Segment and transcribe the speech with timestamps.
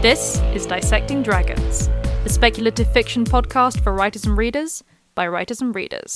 [0.00, 1.88] This is Dissecting Dragons,
[2.22, 4.84] the speculative fiction podcast for writers and readers
[5.16, 6.14] by writers and readers.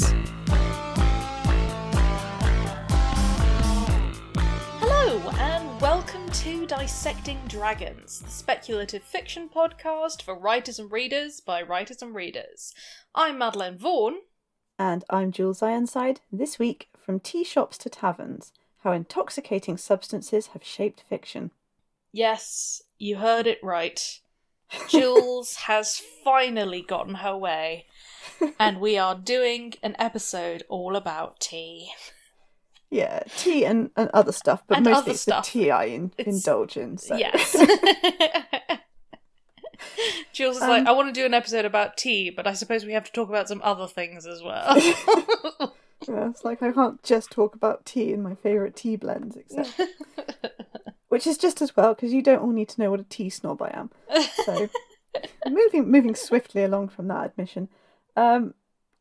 [4.79, 11.61] Hello, and welcome to Dissecting Dragons, the speculative fiction podcast for writers and readers by
[11.61, 12.73] writers and readers.
[13.17, 14.21] I'm Madeleine Vaughan.
[14.79, 16.21] And I'm Jules Ironside.
[16.31, 18.53] This week, from tea shops to taverns,
[18.85, 21.51] how intoxicating substances have shaped fiction.
[22.13, 24.21] Yes, you heard it right.
[24.89, 27.87] Jules has finally gotten her way,
[28.59, 31.91] and we are doing an episode all about tea.
[32.91, 35.47] Yeah, tea and, and other stuff, but And mostly it's stuff.
[35.47, 36.99] the tea I in, indulge in.
[36.99, 37.17] So.
[37.17, 37.55] Yes.
[40.33, 42.85] Jules is like, Um, I want to do an episode about tea, but I suppose
[42.85, 45.75] we have to talk about some other things as well.
[46.09, 49.81] Yeah, it's like I can't just talk about tea and my favourite tea blends, except.
[51.09, 53.29] Which is just as well because you don't all need to know what a tea
[53.29, 53.91] snob I am.
[54.45, 54.69] So,
[55.49, 57.69] moving moving swiftly along from that admission,
[58.17, 58.55] um,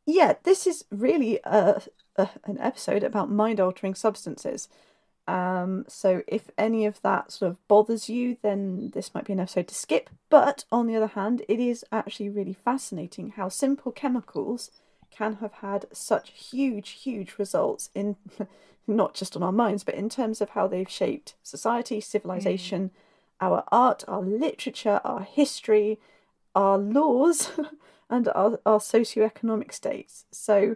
[0.06, 1.82] yeah, this is really a,
[2.18, 4.68] a, an episode about mind altering substances.
[5.28, 9.40] Um, so if any of that sort of bothers you, then this might be an
[9.40, 10.10] episode to skip.
[10.30, 14.72] But on the other hand, it is actually really fascinating how simple chemicals
[15.12, 18.16] can have had such huge, huge results in
[18.88, 22.92] not just on our minds, but in terms of how they've shaped society, civilization,
[23.40, 26.00] our art, our literature, our history,
[26.56, 27.52] our laws,
[28.10, 30.26] and our, our socioeconomic states.
[30.32, 30.76] So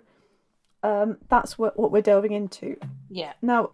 [0.83, 2.77] um, that's what, what we're delving into.
[3.09, 3.33] yeah.
[3.41, 3.71] Now,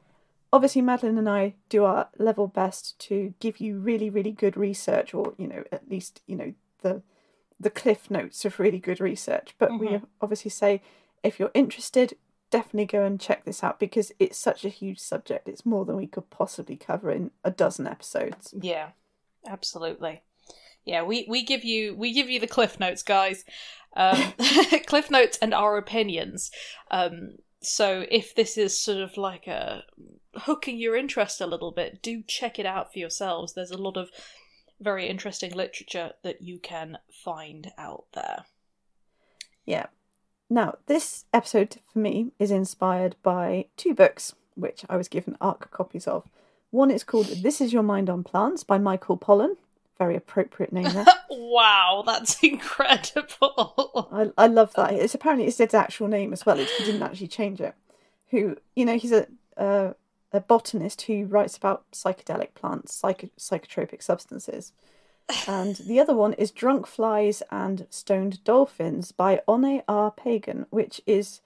[0.51, 5.13] obviously, Madeline and I do our level best to give you really, really good research,
[5.13, 7.01] or you know, at least you know the
[7.61, 9.55] the cliff notes of really good research.
[9.57, 10.07] But we Mhm.
[10.21, 10.81] obviously say
[11.23, 12.17] if you're interested,
[12.49, 15.47] definitely go and check this out because it's such a huge subject.
[15.47, 18.53] It's more than we could possibly cover in a dozen episodes.
[18.59, 18.91] Yeah,
[19.47, 20.21] absolutely.
[20.83, 23.45] Yeah, we, we give you we give you the cliff notes, guys.
[23.95, 24.33] Um,
[24.87, 26.49] cliff notes and our opinions.
[26.89, 29.83] Um, so if this is sort of like a
[30.35, 33.53] hooking your interest a little bit, do check it out for yourselves.
[33.53, 34.09] There's a lot of
[34.81, 38.45] very interesting literature that you can find out there.
[39.65, 39.87] Yeah.
[40.49, 45.71] Now, this episode for me is inspired by two books, which I was given ARC
[45.71, 46.27] copies of.
[46.71, 49.55] One is called This Is Your Mind on Plants by Michael Pollan.
[49.97, 51.05] Very appropriate name there.
[51.29, 54.09] wow, that's incredible.
[54.11, 54.93] I, I love that.
[54.93, 56.57] It's apparently it's his actual name as well.
[56.57, 57.75] He didn't actually change it.
[58.31, 59.27] Who, you know, he's a
[59.57, 59.93] uh,
[60.33, 64.73] a botanist who writes about psychedelic plants, psycho- psychotropic substances.
[65.47, 70.11] And the other one is Drunk Flies and Stoned Dolphins by One R.
[70.11, 71.39] Pagan, which is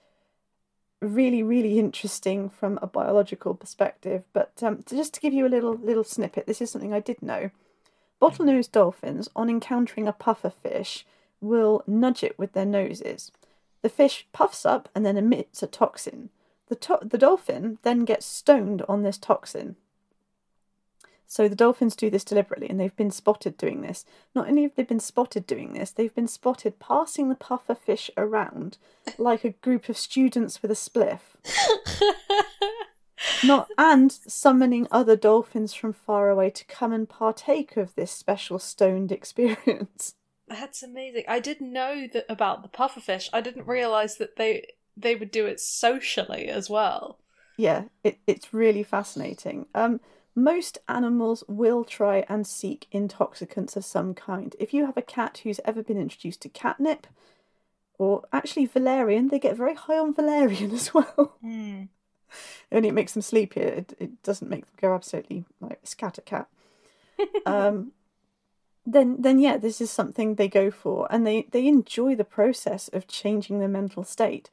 [1.00, 4.24] really, really interesting from a biological perspective.
[4.32, 7.00] But um, to- just to give you a little little snippet, this is something I
[7.00, 7.50] did know.
[8.20, 11.06] Bottlenose dolphins, on encountering a puffer fish,
[11.40, 13.30] will nudge it with their noses.
[13.82, 16.30] The fish puffs up and then emits a toxin.
[16.68, 19.76] The, to- the dolphin then gets stoned on this toxin.
[21.28, 24.04] So the dolphins do this deliberately, and they've been spotted doing this.
[24.34, 28.10] Not only have they been spotted doing this, they've been spotted passing the puffer fish
[28.16, 28.78] around
[29.18, 31.20] like a group of students with a spliff.
[33.44, 38.58] Not and summoning other dolphins from far away to come and partake of this special
[38.58, 40.14] stoned experience.
[40.48, 41.24] That's amazing.
[41.26, 43.28] I didn't know that about the pufferfish.
[43.32, 44.66] I didn't realize that they
[44.96, 47.18] they would do it socially as well.
[47.56, 49.66] Yeah, it, it's really fascinating.
[49.74, 50.00] Um,
[50.34, 54.54] most animals will try and seek intoxicants of some kind.
[54.58, 57.06] If you have a cat who's ever been introduced to catnip,
[57.98, 61.36] or actually valerian, they get very high on valerian as well.
[61.40, 61.84] Hmm.
[62.70, 63.68] Only it makes them sleepier.
[63.68, 66.48] It, it doesn't make them go absolutely like a scatter cat.
[67.46, 67.92] um,
[68.84, 72.88] then then yeah, this is something they go for, and they they enjoy the process
[72.88, 74.50] of changing their mental state,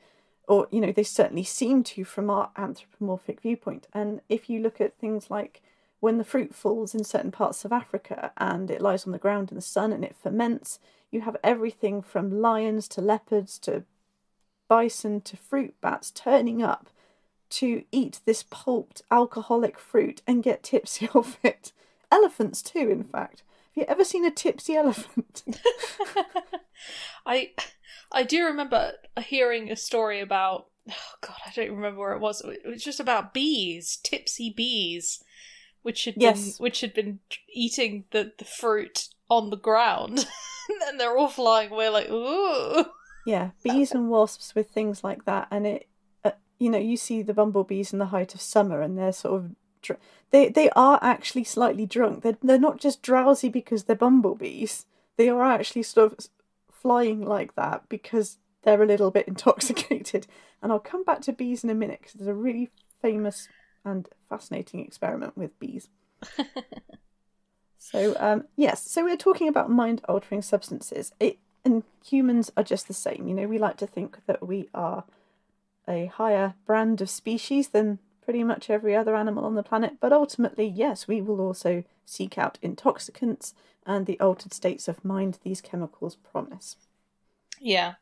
[0.47, 3.87] or you know they certainly seem to from our anthropomorphic viewpoint.
[3.93, 5.61] And if you look at things like
[5.99, 9.51] when the fruit falls in certain parts of Africa and it lies on the ground
[9.51, 10.79] in the sun and it ferments,
[11.11, 13.83] you have everything from lions to leopards to
[14.67, 16.89] bison to fruit bats turning up
[17.49, 21.71] to eat this pulped alcoholic fruit and get tipsy off it.
[22.11, 23.43] Elephants too, in fact.
[23.75, 25.43] Have you ever seen a tipsy elephant?
[27.25, 27.51] I
[28.11, 28.93] I do remember
[29.25, 32.41] hearing a story about oh god, I don't remember where it was.
[32.41, 35.23] It was just about bees, tipsy bees,
[35.81, 36.57] which had Yes.
[36.57, 37.19] been which had been
[37.53, 40.27] eating the, the fruit on the ground.
[40.87, 42.85] and they're all flying away like ooh.
[43.25, 45.87] yeah, bees and wasps with things like that, and it,
[46.23, 49.41] uh, you know, you see the bumblebees in the height of summer, and they're sort
[49.43, 49.51] of,
[49.81, 49.99] dr-
[50.31, 52.23] they they are actually slightly drunk.
[52.23, 54.85] They're they're not just drowsy because they're bumblebees.
[55.17, 56.27] They are actually sort of
[56.83, 60.27] flying like that because they're a little bit intoxicated.
[60.62, 62.69] And I'll come back to bees in a minute because there's a really
[63.01, 63.47] famous
[63.83, 65.89] and fascinating experiment with bees.
[67.77, 71.12] so um, yes, so we're talking about mind altering substances.
[71.19, 73.27] It and humans are just the same.
[73.27, 75.06] You know, we like to think that we are
[75.88, 80.13] a higher brand of species than pretty much every other animal on the planet, but
[80.13, 83.53] ultimately, yes, we will also seek out intoxicants
[83.85, 86.75] and the altered states of mind these chemicals promise.
[87.59, 87.94] Yeah.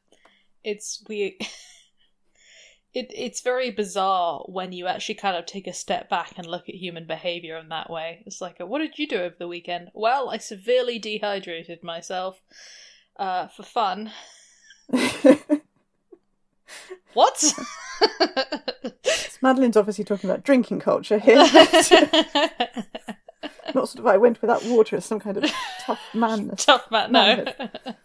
[0.64, 1.38] It's we
[2.94, 6.70] it it's very bizarre when you actually kind of take a step back and look
[6.70, 8.24] at human behavior in that way.
[8.26, 9.90] It's like, what did you do over the weekend?
[9.94, 12.42] Well, I severely dehydrated myself
[13.18, 14.12] uh, for fun.
[17.14, 17.54] what?
[19.42, 21.48] Madeline's obviously talking about drinking culture here.
[23.76, 25.52] Not sort of I went without water as some kind of
[25.82, 26.54] tough man.
[26.58, 27.46] Tough man, no.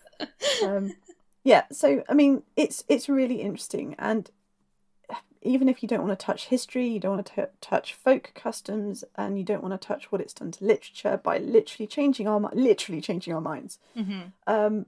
[0.64, 0.94] Um,
[1.44, 4.30] yeah, so I mean, it's it's really interesting, and
[5.42, 8.32] even if you don't want to touch history, you don't want to t- touch folk
[8.34, 12.26] customs, and you don't want to touch what it's done to literature by literally changing
[12.26, 14.22] our literally changing our minds, mm-hmm.
[14.46, 14.86] um,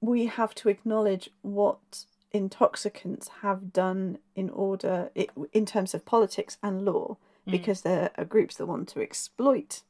[0.00, 5.10] we have to acknowledge what intoxicants have done in order
[5.52, 7.16] in terms of politics and law,
[7.46, 7.52] mm.
[7.52, 9.82] because there are groups that want to exploit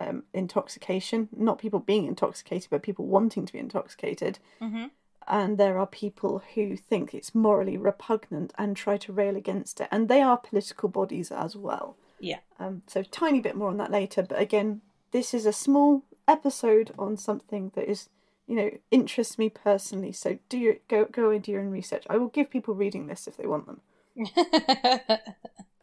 [0.00, 4.38] um, intoxication, not people being intoxicated, but people wanting to be intoxicated.
[4.60, 4.86] Mm-hmm
[5.26, 9.88] and there are people who think it's morally repugnant and try to rail against it,
[9.90, 11.96] and they are political bodies as well.
[12.20, 12.38] Yeah.
[12.58, 14.82] Um, so tiny bit more on that later, but again,
[15.12, 18.08] this is a small episode on something that is,
[18.46, 20.12] you know, interests me personally.
[20.12, 22.04] So do your go go and do your own research.
[22.10, 23.80] I will give people reading lists if they want them.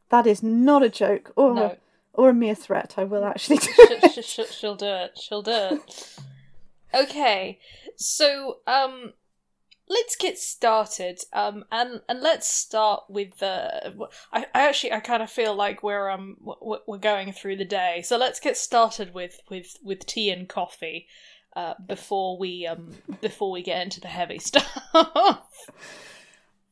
[0.09, 1.77] that is not a joke or no.
[2.13, 2.95] Or a mere threat.
[2.97, 3.57] I will actually.
[3.57, 5.17] Do she, she, she'll do it.
[5.19, 6.17] She'll do it.
[6.93, 7.59] Okay,
[7.95, 9.13] so um,
[9.91, 15.21] let's get started um and and let's start with the I, I actually i kind
[15.21, 16.37] of feel like we're um
[16.87, 21.07] we're going through the day so let's get started with with with tea and coffee
[21.57, 25.67] uh before we um before we get into the heavy stuff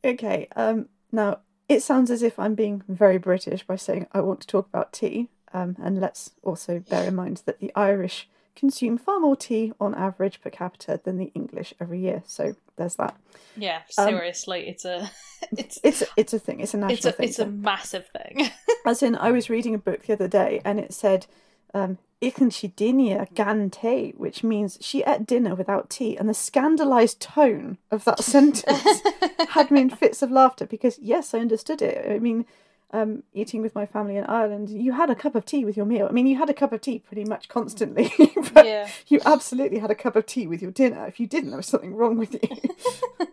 [0.05, 1.39] okay um now
[1.69, 4.91] it sounds as if i'm being very british by saying i want to talk about
[4.91, 8.27] tea um and let's also bear in mind that the irish
[8.59, 12.21] consume far more tea on average per capita than the English every year.
[12.25, 13.15] So there's that.
[13.55, 15.11] Yeah, um, seriously, um, it's a
[15.57, 16.59] it's it's a, it's a thing.
[16.59, 17.29] It's a national it's a, thing.
[17.29, 18.49] It's a massive thing.
[18.85, 21.25] As in, I was reading a book the other day, and it said.
[21.73, 27.77] Um, Ikenchidinia gan tea, which means she ate dinner without tea, and the scandalised tone
[27.91, 29.01] of that sentence
[29.49, 32.11] had me in fits of laughter because yes, I understood it.
[32.11, 32.45] I mean,
[32.91, 35.85] um, eating with my family in Ireland, you had a cup of tea with your
[35.85, 36.07] meal.
[36.09, 38.11] I mean, you had a cup of tea pretty much constantly,
[38.53, 38.89] but yeah.
[39.07, 41.05] you absolutely had a cup of tea with your dinner.
[41.05, 43.27] If you didn't, there was something wrong with you.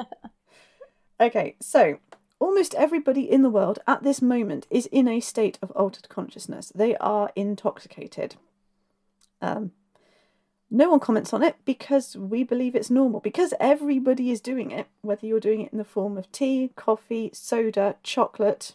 [1.20, 1.98] okay, so
[2.40, 6.72] almost everybody in the world at this moment is in a state of altered consciousness.
[6.74, 8.34] They are intoxicated.
[9.40, 9.70] Um,
[10.70, 13.20] no one comments on it because we believe it's normal.
[13.20, 17.30] Because everybody is doing it, whether you're doing it in the form of tea, coffee,
[17.32, 18.74] soda, chocolate,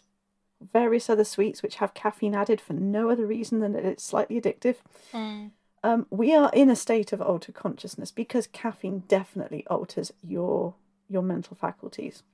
[0.72, 4.40] various other sweets which have caffeine added for no other reason than that it's slightly
[4.40, 4.76] addictive.
[5.12, 5.50] Mm.
[5.82, 10.74] Um, we are in a state of altered consciousness because caffeine definitely alters your
[11.08, 12.24] your mental faculties.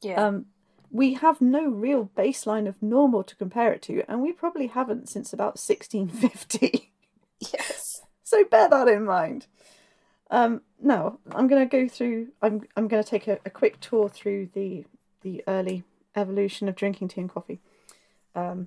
[0.00, 0.24] Yeah.
[0.24, 0.46] Um,
[0.90, 5.08] we have no real baseline of normal to compare it to, and we probably haven't
[5.08, 6.92] since about 1650.
[7.40, 8.02] yes.
[8.26, 9.46] So bear that in mind.
[10.32, 12.32] Um, now I'm going to go through.
[12.42, 14.84] I'm I'm going to take a, a quick tour through the
[15.22, 15.84] the early
[16.16, 17.60] evolution of drinking tea and coffee.
[18.34, 18.66] Um,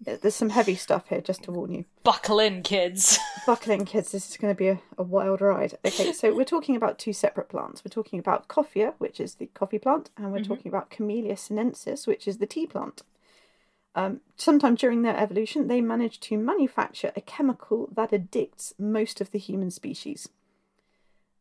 [0.00, 1.84] there's some heavy stuff here, just to warn you.
[2.02, 3.18] Buckle in, kids.
[3.46, 4.12] Buckle in, kids.
[4.12, 5.78] This is going to be a, a wild ride.
[5.84, 7.82] Okay, so we're talking about two separate plants.
[7.84, 10.52] We're talking about coffea, which is the coffee plant, and we're mm-hmm.
[10.52, 13.02] talking about Camellia sinensis, which is the tea plant.
[13.94, 19.30] Um, sometime during their evolution, they managed to manufacture a chemical that addicts most of
[19.30, 20.28] the human species.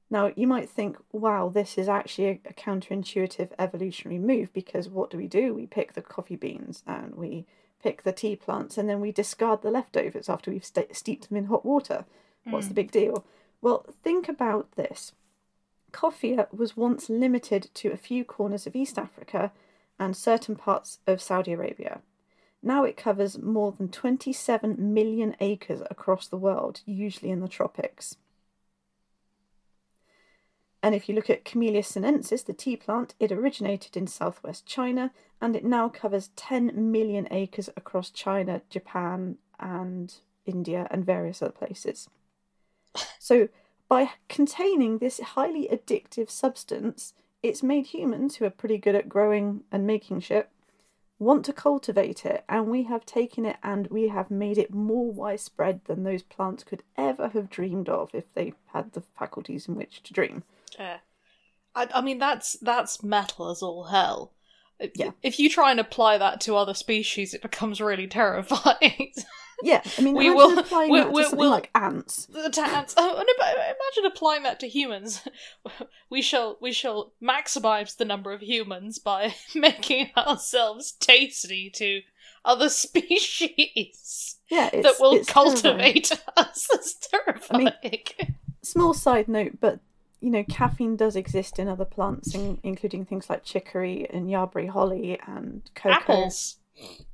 [0.09, 5.09] Now, you might think, wow, this is actually a, a, counterintuitive evolutionary move because what
[5.09, 5.53] do we do?
[5.53, 7.45] We pick the coffee beans and we
[7.85, 11.37] pick the tea plants and then we discard the leftovers after we've st- steeped them
[11.37, 12.03] in hot water.
[12.45, 12.69] What's mm.
[12.69, 13.23] the big deal?
[13.61, 15.11] Well, think about this.
[15.91, 19.51] Coffea was once limited to a few corners of East Africa
[19.99, 22.01] and certain parts of Saudi Arabia.
[22.63, 28.17] Now it covers more than 27 million acres across the world, usually in the tropics.
[30.85, 35.11] And if you look at Camellia sinensis, the tea plant, it originated in southwest China
[35.41, 40.13] and it now covers 10 million acres across China, Japan, and
[40.45, 42.07] India, and various other places.
[43.17, 43.49] So,
[43.89, 49.63] by containing this highly addictive substance, it's made humans who are pretty good at growing
[49.71, 50.51] and making shit
[51.17, 55.11] want to cultivate it, and we have taken it and we have made it more
[55.11, 59.73] widespread than those plants could ever have dreamed of if they had the faculties in
[59.73, 60.43] which to dream.
[60.79, 60.97] Yeah.
[61.75, 64.33] I, I mean, that's that's metal as all hell.
[64.95, 65.11] Yeah.
[65.23, 69.13] If you try and apply that to other species, it becomes really terrifying.
[69.63, 72.25] Yeah, I mean, We will- applying we- that to we- something we'll- like ants.
[72.29, 72.93] the ants.
[72.97, 75.21] Oh, imagine applying that to humans.
[76.09, 82.01] We shall we shall maximize the number of humans by making ourselves tasty to
[82.43, 85.53] other species Yeah, that will it's terrifying.
[85.63, 86.67] cultivate us.
[86.71, 88.03] That's terrifying.
[88.61, 89.79] Small side note, but
[90.25, 94.67] you know, caffeine does exist in other plants, in, including things like chicory and yarberry
[94.67, 96.57] holly and cocoa, Apples.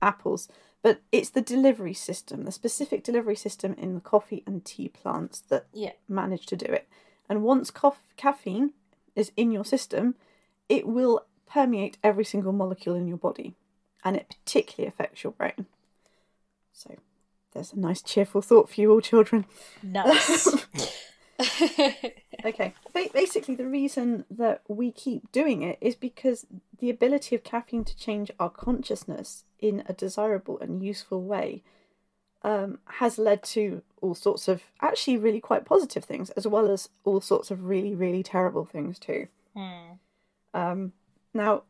[0.01, 0.47] apples.
[0.81, 5.41] But it's the delivery system, the specific delivery system in the coffee and tea plants
[5.49, 5.91] that Yeah.
[6.07, 6.87] manage to do it.
[7.27, 8.71] And once coff- caffeine
[9.13, 10.15] is in your system,
[10.69, 13.55] it will permeate every single molecule in your body,
[14.05, 15.65] and it particularly affects your brain.
[16.71, 16.95] So,
[17.51, 19.43] there's a nice cheerful thought for you all, children.
[19.83, 20.47] Nice.
[22.45, 22.73] Okay.
[23.13, 26.45] Basically, the reason that we keep doing it is because
[26.79, 31.61] the ability of caffeine to change our consciousness in a desirable and useful way
[32.43, 36.89] um, has led to all sorts of actually really quite positive things, as well as
[37.03, 39.27] all sorts of really, really terrible things too.
[39.55, 39.91] Hmm.
[40.53, 40.93] Um,
[41.33, 41.63] now,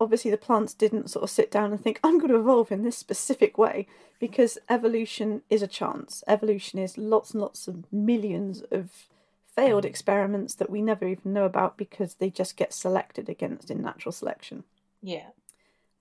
[0.00, 2.82] obviously, the plants didn't sort of sit down and think, I'm going to evolve in
[2.82, 3.86] this specific way,
[4.18, 6.24] because evolution is a chance.
[6.26, 9.08] Evolution is lots and lots of millions of
[9.54, 13.82] failed experiments that we never even know about because they just get selected against in
[13.82, 14.64] natural selection.
[15.00, 15.28] Yeah.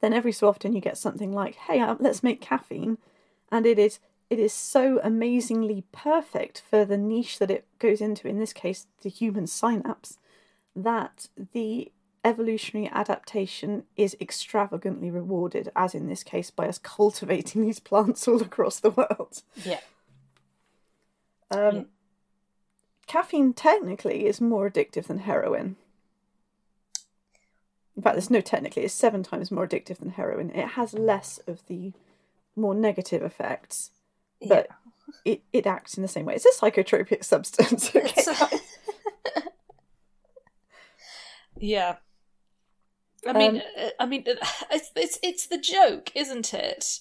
[0.01, 2.97] Then every so often you get something like, "Hey, uh, let's make caffeine,"
[3.51, 8.27] and it is it is so amazingly perfect for the niche that it goes into.
[8.27, 10.17] In this case, the human synapse,
[10.75, 11.91] that the
[12.23, 18.41] evolutionary adaptation is extravagantly rewarded, as in this case by us cultivating these plants all
[18.41, 19.41] across the world.
[19.63, 19.79] Yeah.
[21.51, 21.83] Um, Yeah.
[23.05, 25.75] Caffeine technically is more addictive than heroin.
[27.95, 30.49] In fact, there's no technically, it's seven times more addictive than heroin.
[30.51, 31.91] It has less of the
[32.55, 33.91] more negative effects,
[34.47, 34.67] but
[35.25, 36.35] it, it acts in the same way.
[36.35, 37.93] It's a psychotropic substance.
[37.95, 38.23] Okay?
[41.59, 41.97] Yeah.
[43.27, 46.99] I mean, Um, uh, I mean, uh, it's it's it's the joke, isn't it?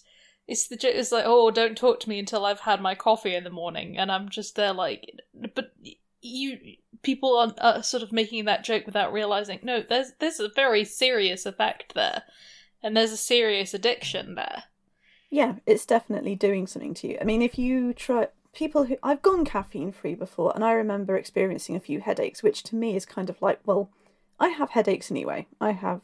[0.49, 0.95] It's the joke.
[0.95, 3.97] It's like, oh, don't talk to me until I've had my coffee in the morning,
[3.97, 5.21] and I'm just there, like,
[5.55, 5.73] but
[6.21, 6.59] you
[7.03, 9.61] people are, are sort of making that joke without realizing.
[9.63, 12.25] No, there's there's a very serious effect there,
[12.83, 14.65] and there's a serious addiction there.
[15.31, 17.19] Yeah, it's definitely doing something to you.
[17.21, 21.17] I mean, if you try people who I've gone caffeine free before, and I remember
[21.17, 23.91] experiencing a few headaches, which to me is kind of like, well,
[24.43, 25.47] I have headaches anyway.
[25.61, 26.01] I have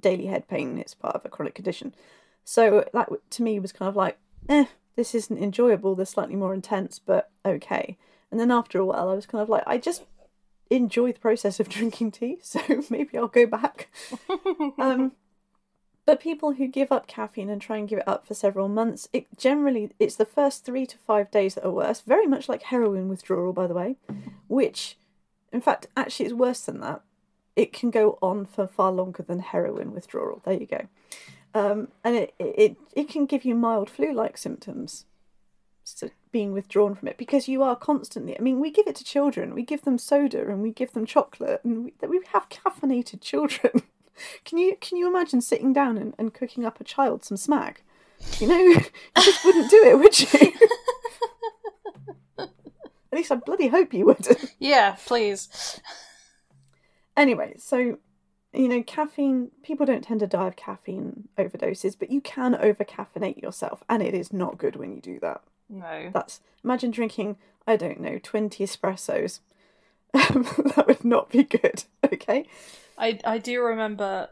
[0.00, 0.78] daily head pain.
[0.78, 1.94] It's part of a chronic condition.
[2.42, 4.18] So that to me was kind of like,
[4.48, 4.64] eh,
[4.96, 5.94] this isn't enjoyable.
[5.94, 7.98] They're slightly more intense, but okay.
[8.30, 10.04] And then after a while, I was kind of like, I just
[10.70, 13.90] enjoy the process of drinking tea, so maybe I'll go back.
[14.78, 15.12] um,
[16.06, 19.06] but people who give up caffeine and try and give it up for several months,
[19.12, 22.00] it generally it's the first three to five days that are worse.
[22.00, 23.96] Very much like heroin withdrawal, by the way,
[24.48, 24.96] which,
[25.52, 27.02] in fact, actually is worse than that.
[27.54, 30.40] It can go on for far longer than heroin withdrawal.
[30.44, 30.86] There you go.
[31.54, 35.04] Um, and it, it it can give you mild flu-like symptoms.
[35.84, 38.38] So being withdrawn from it because you are constantly.
[38.38, 39.54] I mean, we give it to children.
[39.54, 43.82] We give them soda and we give them chocolate, and we, we have caffeinated children.
[44.44, 47.82] Can you can you imagine sitting down and, and cooking up a child some smack?
[48.38, 48.84] You know, you
[49.16, 50.52] just wouldn't do it, would you?
[52.38, 54.26] At least I bloody hope you would.
[54.58, 55.80] yeah, please.
[57.16, 57.98] Anyway, so
[58.52, 59.50] you know, caffeine.
[59.62, 64.02] People don't tend to die of caffeine overdoses, but you can over caffeinate yourself, and
[64.02, 65.42] it is not good when you do that.
[65.68, 66.10] No.
[66.12, 67.36] That's imagine drinking.
[67.66, 69.40] I don't know, twenty espressos.
[70.12, 71.84] that would not be good.
[72.12, 72.46] Okay.
[72.98, 74.28] I I do remember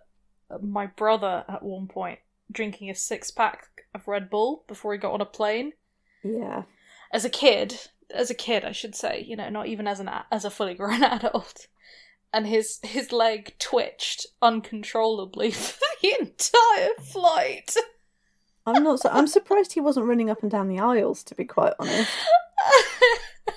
[0.51, 2.19] uh, my brother at one point
[2.53, 5.73] drinking a six pack of Red Bull before he got on a plane.
[6.23, 6.65] Yeah.
[7.11, 10.09] As a kid, as a kid, I should say, you know, not even as an
[10.09, 11.69] a- as a fully grown adult.
[12.33, 17.75] And his his leg twitched uncontrollably for the entire flight.
[18.67, 19.01] I'm not.
[19.01, 21.25] So, I'm surprised he wasn't running up and down the aisles.
[21.25, 22.11] To be quite honest.
[22.11, 23.55] So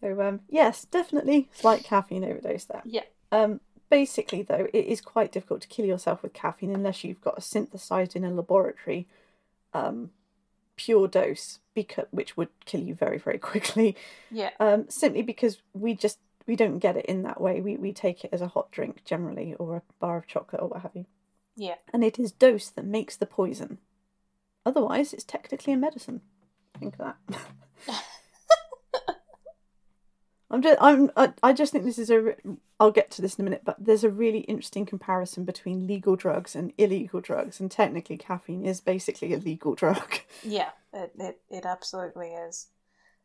[0.00, 2.82] So um, yes, definitely slight caffeine overdose there.
[2.84, 3.02] Yeah.
[3.32, 7.38] Um, basically, though, it is quite difficult to kill yourself with caffeine unless you've got
[7.38, 9.08] a synthesized in a laboratory
[9.74, 10.10] um,
[10.76, 13.96] pure dose, because which would kill you very very quickly.
[14.30, 14.50] Yeah.
[14.60, 17.60] Um, simply because we just we don't get it in that way.
[17.60, 20.68] We we take it as a hot drink generally, or a bar of chocolate, or
[20.68, 21.06] what have you.
[21.56, 21.76] Yeah.
[21.92, 23.78] And it is dose that makes the poison.
[24.64, 26.20] Otherwise, it's technically a medicine.
[26.78, 27.16] Think of that.
[30.48, 32.36] I'm just, I'm, I, I just think this is a.
[32.78, 36.14] I'll get to this in a minute, but there's a really interesting comparison between legal
[36.14, 40.20] drugs and illegal drugs, and technically, caffeine is basically a legal drug.
[40.44, 40.70] Yeah.
[40.92, 42.68] It it, it absolutely is.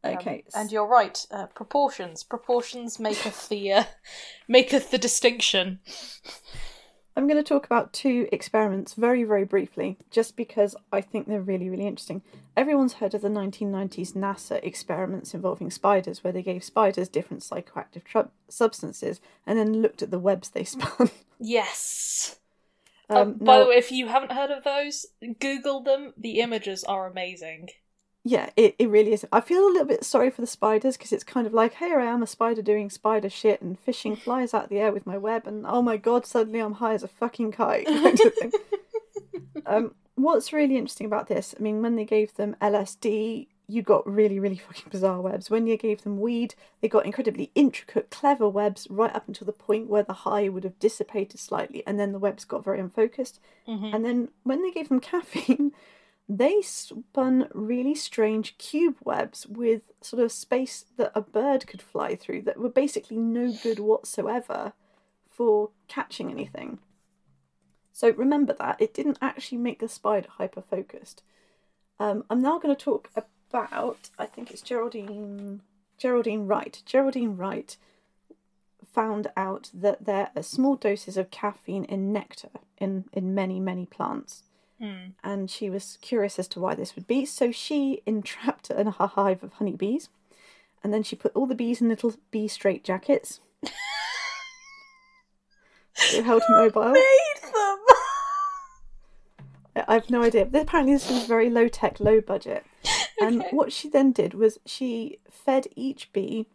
[0.03, 1.23] Um, Okay, and you're right.
[1.29, 2.23] Uh, proportions.
[2.23, 3.83] Proportions maketh the uh,
[4.47, 5.79] maketh the distinction.
[7.15, 11.41] I'm going to talk about two experiments very, very briefly, just because I think they're
[11.41, 12.21] really, really interesting.
[12.55, 18.05] Everyone's heard of the 1990s NASA experiments involving spiders, where they gave spiders different psychoactive
[18.05, 21.09] tru- substances and then looked at the webs they spun.
[21.37, 22.37] Yes.
[23.09, 25.05] Um, Um, by now- the way, if you haven't heard of those,
[25.39, 26.13] Google them.
[26.17, 27.67] The images are amazing.
[28.23, 29.25] Yeah, it, it really is.
[29.31, 31.99] I feel a little bit sorry for the spiders because it's kind of like, here
[31.99, 35.17] I am, a spider doing spider shit and fishing flies out the air with my
[35.17, 37.87] web, and oh my god, suddenly I'm high as a fucking kite.
[37.87, 38.51] kind of thing.
[39.65, 44.05] um, what's really interesting about this, I mean, when they gave them LSD, you got
[44.05, 45.49] really, really fucking bizarre webs.
[45.49, 49.53] When you gave them weed, they got incredibly intricate, clever webs right up until the
[49.53, 53.39] point where the high would have dissipated slightly, and then the webs got very unfocused.
[53.67, 53.95] Mhm.
[53.95, 55.71] And then when they gave them caffeine,
[56.37, 62.15] they spun really strange cube webs with sort of space that a bird could fly
[62.15, 64.71] through that were basically no good whatsoever
[65.29, 66.79] for catching anything.
[67.91, 71.21] So remember that it didn't actually make the spider hyper focused.
[71.99, 75.61] Um, I'm now going to talk about I think it's Geraldine
[75.97, 76.81] Geraldine Wright.
[76.85, 77.75] Geraldine Wright
[78.85, 83.85] found out that there are small doses of caffeine in nectar in, in many, many
[83.85, 84.43] plants.
[84.81, 85.13] Mm.
[85.23, 87.25] And she was curious as to why this would be.
[87.25, 90.09] So she entrapped a hive of honeybees
[90.83, 93.39] and then she put all the bees in little bee straight jackets.
[96.11, 96.93] They held mobile.
[96.93, 97.77] Made them.
[99.87, 100.47] I have no idea.
[100.53, 102.65] Apparently, this was very low tech, low budget.
[103.21, 103.49] And Okay.
[103.51, 106.47] what she then did was she fed each bee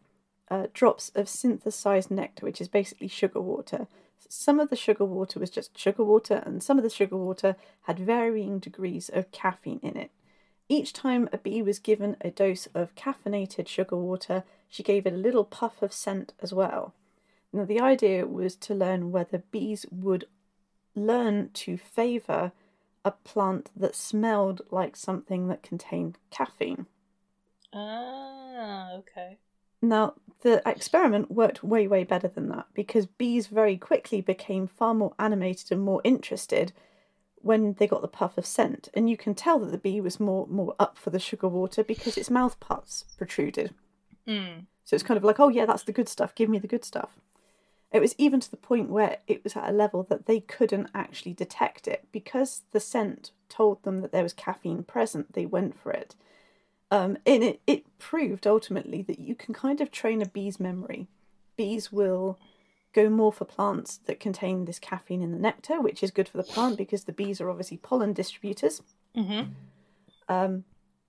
[0.51, 3.87] uh, drops of synthesized nectar, which is basically sugar water.
[4.29, 7.57] Some of the sugar water was just sugar water, and some of the sugar water
[7.83, 10.11] had varying degrees of caffeine in it.
[10.69, 15.13] Each time a bee was given a dose of caffeinated sugar water, she gave it
[15.13, 16.93] a little puff of scent as well.
[17.53, 20.27] Now, the idea was to learn whether bees would
[20.95, 22.53] learn to favour
[23.05, 26.87] a plant that smelled like something that contained caffeine.
[27.73, 29.39] Ah, okay.
[29.89, 34.95] Now, the experiment worked way, way better than that because bees very quickly became far
[34.95, 36.73] more animated and more interested
[37.37, 38.89] when they got the puff of scent.
[38.95, 41.85] And you can tell that the bee was more, more up for the sugar water
[41.85, 43.73] because its mouth parts protruded.
[44.27, 44.67] Mm.
[44.85, 46.35] So it's kind of like, oh, yeah, that's the good stuff.
[46.35, 47.19] Give me the good stuff.
[47.93, 50.91] It was even to the point where it was at a level that they couldn't
[50.95, 55.33] actually detect it because the scent told them that there was caffeine present.
[55.33, 56.15] They went for it.
[56.91, 61.09] Um, and it, it proved ultimately that you can kind of train a bee's memory.
[61.57, 62.39] Bees will
[62.93, 66.37] go more for plants that contain this caffeine in the nectar, which is good for
[66.37, 68.83] the plant because the bees are obviously pollen distributors.
[69.17, 69.51] Mm-hmm.
[70.29, 70.65] Um,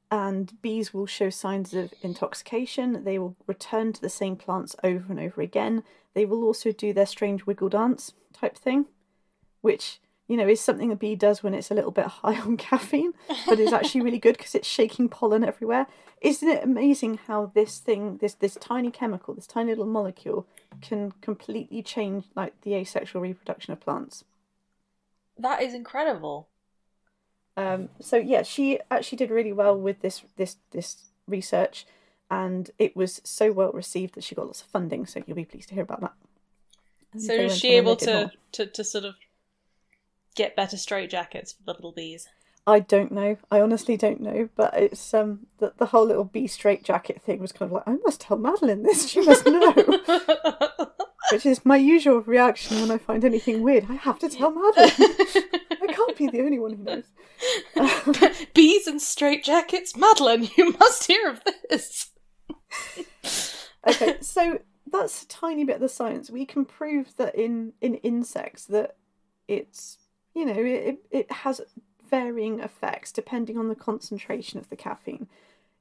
[0.09, 3.03] and bees will show signs of intoxication.
[3.03, 5.83] They will return to the same plants over and over again.
[6.13, 8.85] They will also do their strange wiggle dance type thing,
[9.61, 12.57] which you know is something a bee does when it's a little bit high on
[12.57, 13.13] caffeine,
[13.47, 15.87] but is actually really good because it's shaking pollen everywhere.
[16.21, 20.47] Isn't it amazing how this thing, this this tiny chemical, this tiny little molecule,
[20.81, 24.23] can completely change like the asexual reproduction of plants?
[25.37, 26.47] That is incredible.
[27.55, 31.85] Um, so yeah, she actually did really well with this this this research,
[32.29, 35.05] and it was so well received that she got lots of funding.
[35.05, 36.13] So you'll be pleased to hear about that.
[37.13, 39.15] And So is she able to, to to sort of
[40.37, 42.29] get better straight jackets for the little bees?
[42.67, 43.37] I don't know.
[43.49, 44.49] I honestly don't know.
[44.55, 47.87] But it's um the, the whole little bee straight jacket thing was kind of like
[47.87, 49.09] I must tell Madeline this.
[49.09, 49.73] She must know.
[51.31, 53.85] Which is my usual reaction when I find anything weird.
[53.89, 54.91] I have to tell Madeline.
[55.81, 58.45] I can't be the only one who knows.
[58.53, 60.49] bees and straight jackets, Madeline.
[60.57, 62.11] You must hear of this.
[63.87, 66.29] okay, so that's a tiny bit of the science.
[66.29, 68.95] We can prove that in in insects that
[69.49, 69.97] it's
[70.37, 71.61] you know it it has
[72.09, 75.27] varying effects depending on the concentration of the caffeine.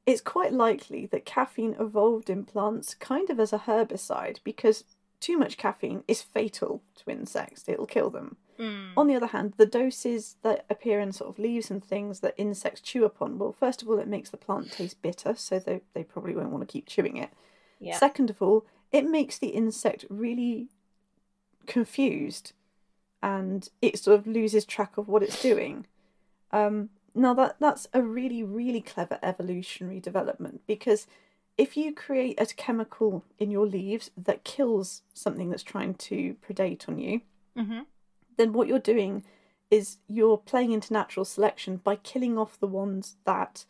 [0.06, 4.84] it's quite likely that caffeine evolved in plants kind of as a herbicide because
[5.20, 7.64] too much caffeine is fatal to insects.
[7.66, 8.36] It'll kill them.
[8.58, 8.92] Mm.
[8.96, 12.34] On the other hand, the doses that appear in sort of leaves and things that
[12.36, 15.80] insects chew upon, well, first of all, it makes the plant taste bitter, so they,
[15.94, 17.30] they probably won't want to keep chewing it.
[17.80, 17.98] Yeah.
[17.98, 20.68] Second of all, it makes the insect really
[21.66, 22.52] confused
[23.22, 25.86] and it sort of loses track of what it's doing.
[26.50, 31.06] Um, now that that's a really really clever evolutionary development because
[31.56, 36.88] if you create a chemical in your leaves that kills something that's trying to predate
[36.88, 37.22] on you,
[37.56, 37.80] hmm
[38.36, 39.24] then what you're doing
[39.70, 43.64] is you're playing into natural selection by killing off the ones that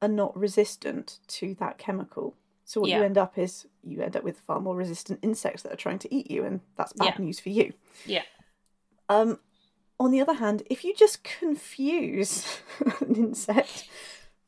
[0.00, 2.34] are not resistant to that chemical.
[2.64, 5.72] So what you end up is you end up with far more resistant insects that
[5.72, 7.24] are trying to eat you, and that's bad Yeah.
[7.26, 7.74] news for you.
[8.06, 8.22] Yeah.
[9.10, 9.40] Um,
[9.98, 12.60] on the other hand, if you just confuse
[13.00, 13.88] an insect,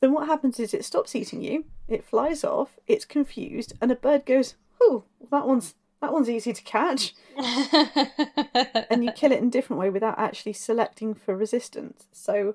[0.01, 3.96] then what happens is it stops eating you, it flies off, it's confused, and a
[3.96, 9.48] bird goes, "Oh, that one's that one's easy to catch," and you kill it in
[9.48, 12.07] a different way without actually selecting for resistance.
[12.12, 12.55] So,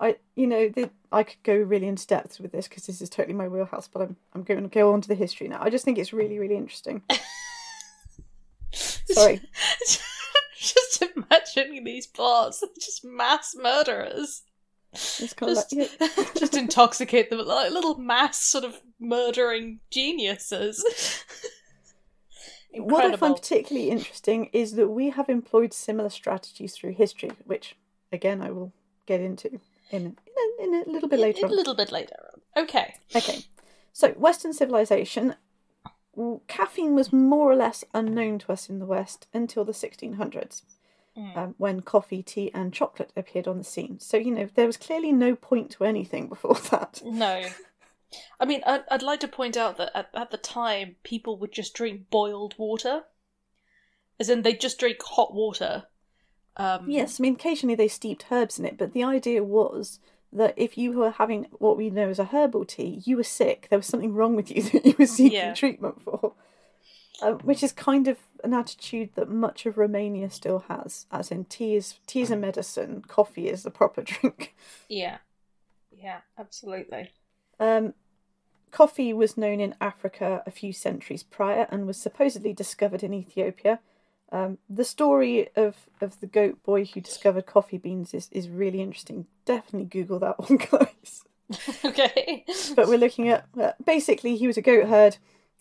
[0.00, 3.10] I, you know, the, I could go really into depth with this because this is
[3.10, 5.60] totally my wheelhouse, but I'm I'm going to go on to the history now.
[5.60, 7.02] I just think it's really really interesting.
[8.72, 9.42] Sorry.
[11.16, 14.42] Imagining these plots, they're just mass murderers.
[14.92, 20.84] It's kind of Just, just intoxicate them like little mass sort of murdering geniuses.
[22.76, 27.76] What I find particularly interesting is that we have employed similar strategies through history, which
[28.12, 28.72] again I will
[29.06, 30.16] get into in
[30.58, 32.64] in a, in a little bit later A little bit later on.
[32.64, 32.94] Okay.
[33.14, 33.44] Okay,
[33.92, 35.36] so Western civilization,
[36.48, 40.62] caffeine was more or less unknown to us in the West until the 1600s,
[41.16, 41.36] Mm.
[41.36, 44.00] um, when coffee, tea, and chocolate appeared on the scene.
[44.00, 47.02] So you know there was clearly no point to anything before that.
[47.04, 47.44] No.
[48.40, 51.52] I mean, I'd, I'd like to point out that at, at the time, people would
[51.52, 53.04] just drink boiled water.
[54.20, 55.84] As in, they'd just drink hot water.
[56.56, 59.98] Um, Yes, I mean, occasionally they steeped herbs in it, but the idea was
[60.32, 63.66] that if you were having what we know as a herbal tea, you were sick.
[63.70, 65.54] There was something wrong with you that you were seeking Yeah.
[65.54, 66.34] treatment for.
[67.22, 71.44] Um, which is kind of an attitude that much of Romania still has, as in
[71.46, 74.54] tea is tea is a medicine, coffee is the proper drink.
[74.88, 75.18] Yeah.
[75.90, 77.12] Yeah, absolutely.
[77.58, 77.94] Um,
[78.70, 83.80] coffee was known in Africa a few centuries prior and was supposedly discovered in Ethiopia.
[84.32, 88.80] Um, the story of, of the goat boy who discovered coffee beans is, is really
[88.80, 89.26] interesting.
[89.44, 91.24] Definitely Google that one, guys.
[91.84, 92.44] okay.
[92.74, 95.18] But we're looking at uh, basically, he was a goat herd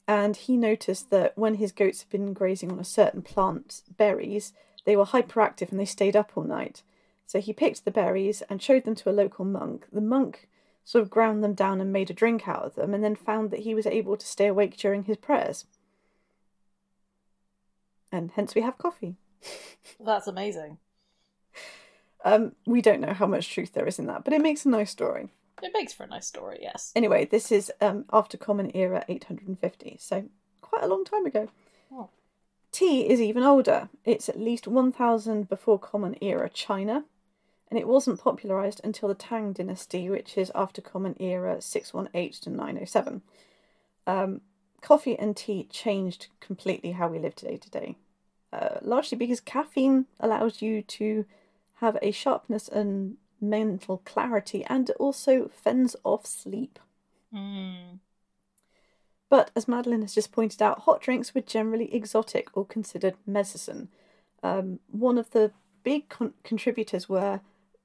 [0.07, 4.53] and he noticed that when his goats had been grazing on a certain plant, berries,
[4.85, 6.83] they were hyperactive and they stayed up all night.
[7.25, 9.87] So he picked the berries and showed them to a local monk.
[9.91, 10.49] The monk
[10.83, 13.51] sort of ground them down and made a drink out of them, and then found
[13.51, 15.65] that he was able to stay awake during his prayers.
[18.11, 19.15] And hence we have coffee.
[19.99, 20.77] That's amazing.
[22.25, 24.69] Um, we don't know how much truth there is in that, but it makes a
[24.69, 25.29] nice story.
[25.63, 26.91] It makes for a nice story, yes.
[26.95, 30.25] Anyway, this is um, after Common Era 850, so
[30.61, 31.47] quite a long time ago.
[31.91, 32.09] Oh.
[32.71, 33.89] Tea is even older.
[34.03, 37.05] It's at least 1000 before Common Era China,
[37.69, 42.49] and it wasn't popularised until the Tang Dynasty, which is after Common Era 618 to
[42.49, 43.21] 907.
[44.05, 44.41] Um,
[44.81, 47.95] coffee and tea changed completely how we live today today,
[48.51, 51.25] uh, largely because caffeine allows you to
[51.75, 56.79] have a sharpness and mental clarity and also fends off sleep.
[57.33, 57.99] Mm.
[59.29, 63.89] But as Madeline has just pointed out, hot drinks were generally exotic or considered medicine.
[64.43, 65.51] Um, one of the
[65.83, 67.41] big con- contributors were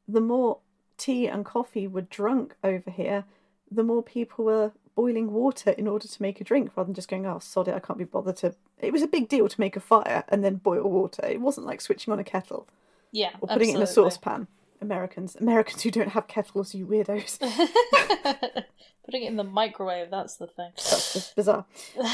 [0.07, 0.59] the more
[0.97, 3.25] tea and coffee were drunk over here,
[3.71, 7.09] the more people were boiling water in order to make a drink rather than just
[7.09, 8.55] going, oh, sod it, I can't be bothered to.
[8.81, 11.25] It was a big deal to make a fire and then boil water.
[11.25, 12.66] It wasn't like switching on a kettle
[13.12, 14.49] Yeah, or putting it in a saucepan.
[14.81, 17.38] Americans, Americans who don't have kettles, you weirdos.
[19.05, 20.71] Putting it in the microwave, that's the thing.
[20.77, 21.64] That's just bizarre.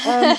[0.07, 0.37] Um,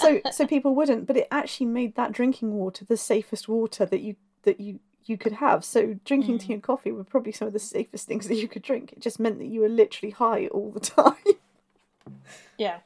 [0.00, 4.00] so so people wouldn't, but it actually made that drinking water the safest water that
[4.00, 5.64] you that you you could have.
[5.64, 6.40] So drinking Mm.
[6.40, 8.92] tea and coffee were probably some of the safest things that you could drink.
[8.92, 11.14] It just meant that you were literally high all the time.
[12.58, 12.78] yeah.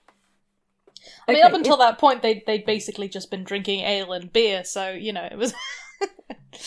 [1.26, 4.30] I mean, up Okay, until that point, they they'd basically just been drinking ale and
[4.30, 5.54] beer, so you know it was.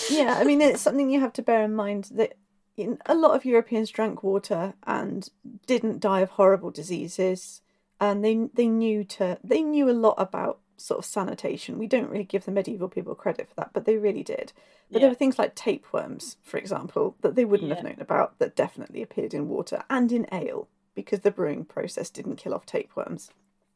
[0.09, 2.33] Yeah, I mean it's something you have to bear in mind that
[2.77, 5.29] in, a lot of Europeans drank water and
[5.67, 7.61] didn't die of horrible diseases,
[7.99, 11.77] and they they knew to they knew a lot about sort of sanitation.
[11.77, 14.51] We don't really give the medieval people credit for that, but they really did.
[14.91, 14.99] But Yeah.
[15.01, 19.01] there were things like tapeworms, for example, that they wouldn't have known about that definitely
[19.01, 20.67] appeared in water and in ale.
[20.95, 23.31] because the brewing process didn't kill off tapeworms.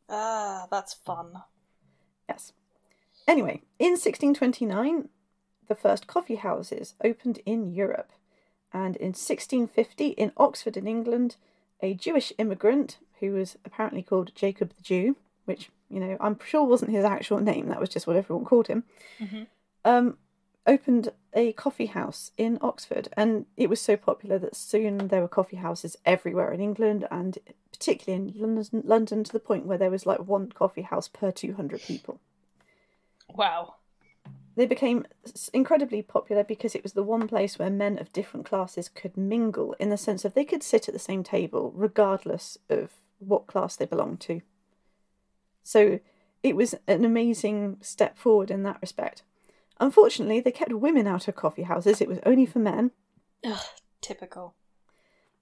[0.08, 1.34] Ah, that's fun.
[2.30, 2.54] Yes.
[3.28, 5.10] Anyway, in 1629,
[5.68, 8.12] the first coffee houses opened in Europe.
[8.74, 11.38] And in 1650, in Oxford, in England,
[11.82, 16.64] a Jewish immigrant who was apparently called Jacob the Jew, which, you know, I'm sure
[16.64, 18.84] wasn't his actual name, that was just what everyone called him,
[19.20, 19.44] hmm
[19.88, 20.18] um,
[20.68, 23.08] opened a coffee house in Oxford.
[23.16, 27.38] And it was so popular that soon there were coffee houses everywhere in England and
[27.72, 31.32] particularly in London, London to the point where there was like one coffee house per
[31.32, 32.20] 200 people.
[33.34, 33.76] Wow.
[34.58, 35.06] They became
[35.54, 39.76] incredibly popular because it was the one place where men of different classes could mingle
[39.80, 43.76] in the sense of they could sit at the same table regardless of what class
[43.76, 44.42] they belonged to.
[45.62, 46.00] So
[46.42, 49.22] it was an amazing step forward in that respect.
[49.80, 52.90] Unfortunately, they kept women out of coffee houses, it was only for men.
[53.46, 53.62] Ugh,
[54.02, 54.56] typical.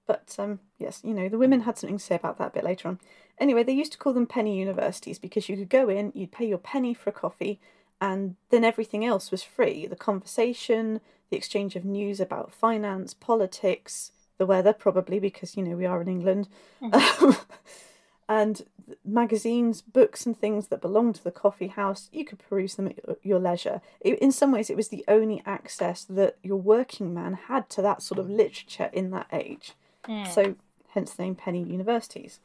[0.06, 2.64] But um, yes, you know, the women had something to say about that a bit
[2.64, 3.00] later on.
[3.38, 6.46] Anyway, they used to call them penny universities because you could go in, you'd pay
[6.46, 7.58] your penny for a coffee,
[8.00, 14.12] and then everything else was free the conversation, the exchange of news about finance, politics,
[14.38, 16.48] the weather, probably because, you know, we are in England,
[16.92, 17.36] um,
[18.28, 18.62] and
[19.04, 22.08] magazines, books, and things that belonged to the coffee house.
[22.12, 23.80] You could peruse them at your- your leisure.
[24.00, 27.82] It, in some ways, it was the only access that your working man had to
[27.82, 29.72] that sort of literature in that age.
[30.06, 30.28] Mm.
[30.28, 30.54] So,
[30.90, 32.40] hence the name penny universities.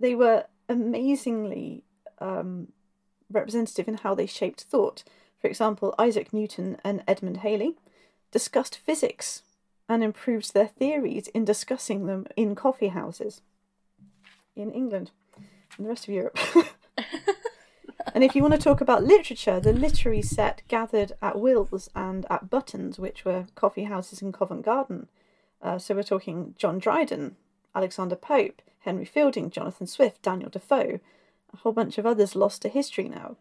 [0.00, 1.84] They were amazingly
[2.18, 2.68] um,
[3.34, 5.04] representative in how they shaped thought.
[5.40, 7.76] For example, Isaac Newton and Edmund Halley
[8.30, 9.42] discussed physics
[9.88, 13.42] and improved their theories in discussing them in coffee houses
[14.56, 15.10] in England
[15.76, 16.38] and the rest of Europe.
[18.14, 22.26] and if you want to talk about literature, the literary set gathered at Will's and
[22.30, 25.08] at Button's, which were coffee houses in Covent Garden.
[25.60, 27.36] Uh, so we're talking John Dryden,
[27.74, 31.00] Alexander Pope, Henry Fielding, Jonathan Swift, Daniel Defoe,
[31.52, 33.36] a whole bunch of others lost to history now.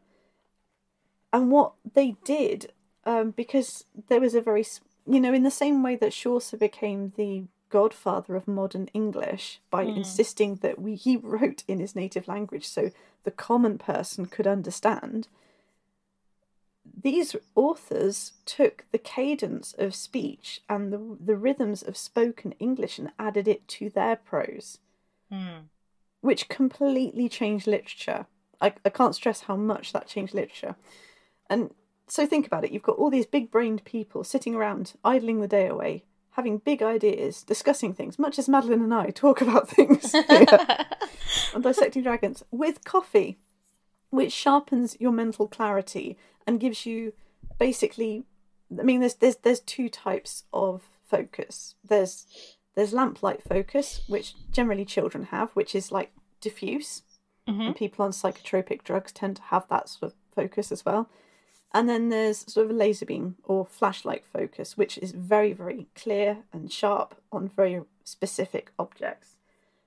[1.33, 2.73] And what they did,
[3.05, 4.65] um, because there was a very,
[5.07, 9.83] you know, in the same way that Chaucer became the godfather of modern English by
[9.83, 12.91] insisting that we he wrote in his native language so
[13.23, 15.29] the common person could understand.
[17.01, 23.11] These authors took the cadence of speech and the the rhythms of spoken English and
[23.17, 24.79] added it to their prose
[25.31, 25.69] Mm.
[26.21, 28.25] Which completely changed literature.
[28.61, 30.75] I, I can't stress how much that changed literature.
[31.49, 31.73] And
[32.07, 35.47] so think about it you've got all these big brained people sitting around, idling the
[35.47, 40.11] day away, having big ideas, discussing things, much as Madeline and I talk about things
[40.29, 40.85] here
[41.53, 43.37] on Dissecting Dragons, with coffee,
[44.09, 47.13] which sharpens your mental clarity and gives you
[47.59, 48.23] basically
[48.79, 51.75] I mean there's there's there's two types of focus.
[51.83, 52.25] There's
[52.75, 57.03] there's lamplight focus, which generally children have, which is like diffuse.
[57.47, 57.67] Mhm.
[57.67, 61.09] And people on psychotropic drugs tend to have that sort of focus as well.
[61.73, 65.87] And then there's sort of a laser beam or flashlight focus, which is very, very
[65.95, 69.37] clear and sharp on very specific objects.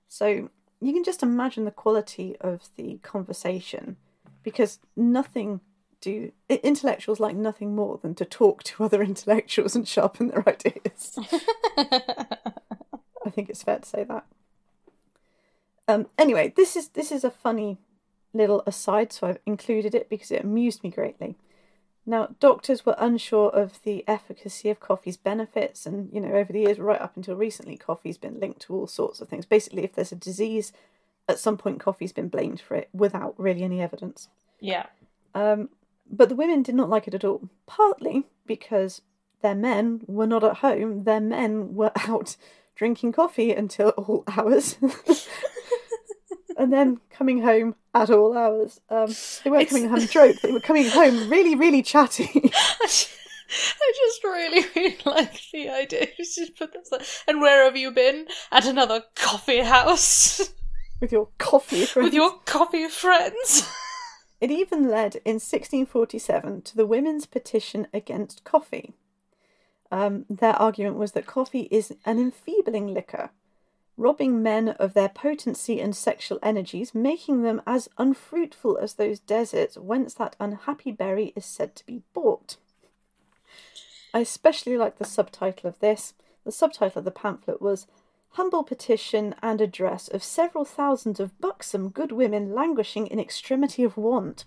[0.08, 0.48] So
[0.80, 3.96] you can just imagine the quality of the conversation
[4.42, 5.60] because nothing
[6.00, 11.18] do intellectuals like nothing more than to talk to other intellectuals and sharpen their ideas.
[13.34, 14.24] I think it's fair to say that.
[15.88, 17.78] Um, anyway, this is this is a funny
[18.32, 21.36] little aside, so I've included it because it amused me greatly.
[22.06, 26.60] Now, doctors were unsure of the efficacy of coffee's benefits, and you know, over the
[26.60, 29.46] years, right up until recently, coffee's been linked to all sorts of things.
[29.46, 30.72] Basically, if there's a disease,
[31.28, 34.28] at some point, coffee's been blamed for it without really any evidence.
[34.60, 34.86] yeah.
[35.34, 35.70] Um,
[36.08, 39.02] but the women did not like it at all, partly because
[39.42, 42.36] their men were not at home, their men were out
[42.74, 44.76] drinking coffee until all hours.
[46.56, 48.80] and then coming home at all hours.
[48.88, 52.30] Um, they weren't It's- coming home drunk, they were coming home really, really chatty.
[53.56, 56.08] I just really, really like the idea.
[56.16, 57.22] Just put this.
[57.28, 58.26] And where have you been?
[58.50, 60.50] At another coffee house
[61.00, 61.84] with your coffee.
[61.84, 62.04] friends.
[62.06, 63.68] with your coffee friends.
[64.40, 68.94] It even led in 1647 to the women's petition against coffee.
[69.94, 73.30] Um, their argument was that coffee is an enfeebling liquor,
[73.96, 79.78] robbing men of their potency and sexual energies, making them as unfruitful as those deserts
[79.78, 82.56] whence that unhappy berry is said to be bought.
[84.12, 86.14] I especially like the subtitle of this.
[86.44, 87.86] The subtitle of the pamphlet was
[88.30, 93.96] Humble Petition and Address of Several Thousands of Buxom Good Women Languishing in Extremity of
[93.96, 94.44] Want.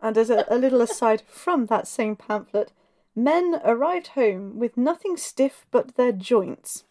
[0.00, 2.72] And as a, a little aside from that same pamphlet,
[3.14, 6.84] men arrived home with nothing stiff but their joints.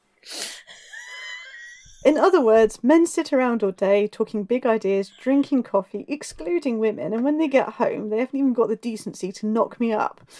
[2.06, 7.12] In other words, men sit around all day talking big ideas, drinking coffee, excluding women,
[7.14, 10.22] and when they get home, they haven't even got the decency to knock me up.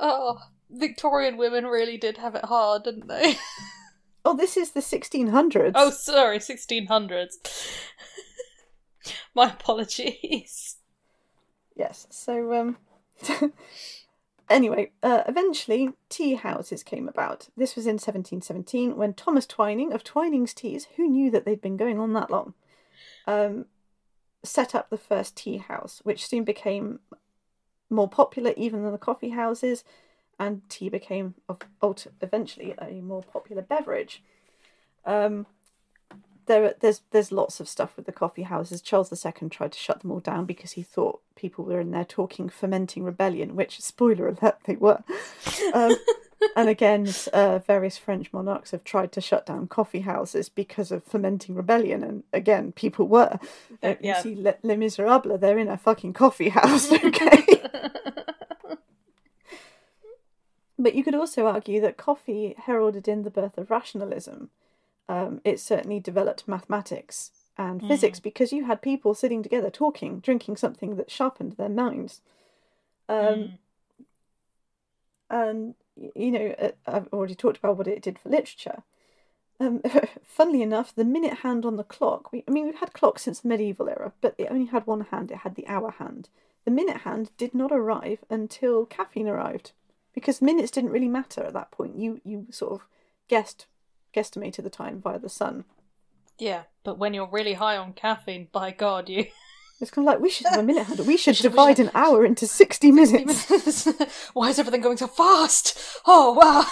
[0.00, 0.38] oh,
[0.70, 3.36] Victorian women really did have it hard, didn't they?
[4.26, 5.70] Oh, this is the 1600s.
[5.76, 7.34] oh, sorry, 1600s.
[9.36, 10.78] My apologies.
[11.76, 12.08] Yes.
[12.10, 12.76] So, um,
[14.50, 17.50] anyway, uh, eventually tea houses came about.
[17.56, 21.76] This was in 1717 when Thomas Twining of Twining's Teas, who knew that they'd been
[21.76, 22.54] going on that long,
[23.28, 23.66] um,
[24.42, 26.98] set up the first tea house, which soon became
[27.88, 29.84] more popular even than the coffee houses,
[30.38, 31.58] and tea became of,
[32.20, 34.22] eventually a more popular beverage.
[35.04, 35.46] Um,
[36.46, 38.80] there, there's there's lots of stuff with the coffee houses.
[38.80, 42.04] Charles II tried to shut them all down because he thought people were in there
[42.04, 45.02] talking fomenting rebellion, which spoiler alert they were.
[45.74, 45.96] Um,
[46.56, 51.04] and again, uh, various French monarchs have tried to shut down coffee houses because of
[51.04, 53.38] fomenting rebellion, and again, people were.
[53.82, 54.16] Uh, yeah.
[54.16, 57.44] You see, Les, Les Miserables, they're in a fucking coffee house, okay.
[60.78, 64.50] But you could also argue that coffee heralded in the birth of rationalism.
[65.08, 67.88] Um, it certainly developed mathematics and Mm.
[67.88, 72.20] physics because you had people sitting together talking, drinking something that sharpened their minds.
[73.08, 73.58] Um, Mm.
[75.28, 78.82] And, you know, uh, I've already talked about what it did for literature.
[79.58, 79.82] Um,
[80.22, 83.40] funnily enough, the minute hand on the clock, we, I mean, we've had clocks since
[83.40, 86.28] the medieval era, but it only had one hand, it had the hour hand.
[86.64, 89.72] The minute hand did not arrive until caffeine arrived
[90.16, 91.96] because minutes didn't really matter at that point.
[91.96, 92.86] You you sort of
[93.28, 93.66] guessed
[94.12, 95.64] guesstimated the time via the sun.
[96.38, 99.26] Yeah, but when you're really high on caffeine, by God, you.
[99.78, 101.00] It's kind of like we should have a minute hand.
[101.06, 103.86] We should should- we divide an hour into sixty minutes.
[104.32, 105.78] Why is everything going so fast?
[106.06, 106.64] Oh, wow.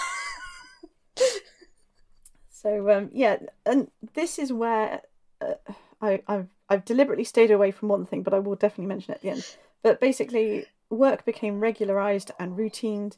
[2.49, 5.01] So um, yeah, and this is where
[5.39, 5.53] uh,
[6.01, 9.17] I, I've I've deliberately stayed away from one thing, but I will definitely mention it
[9.17, 9.55] at the end.
[9.83, 13.17] But basically, work became regularized and routined,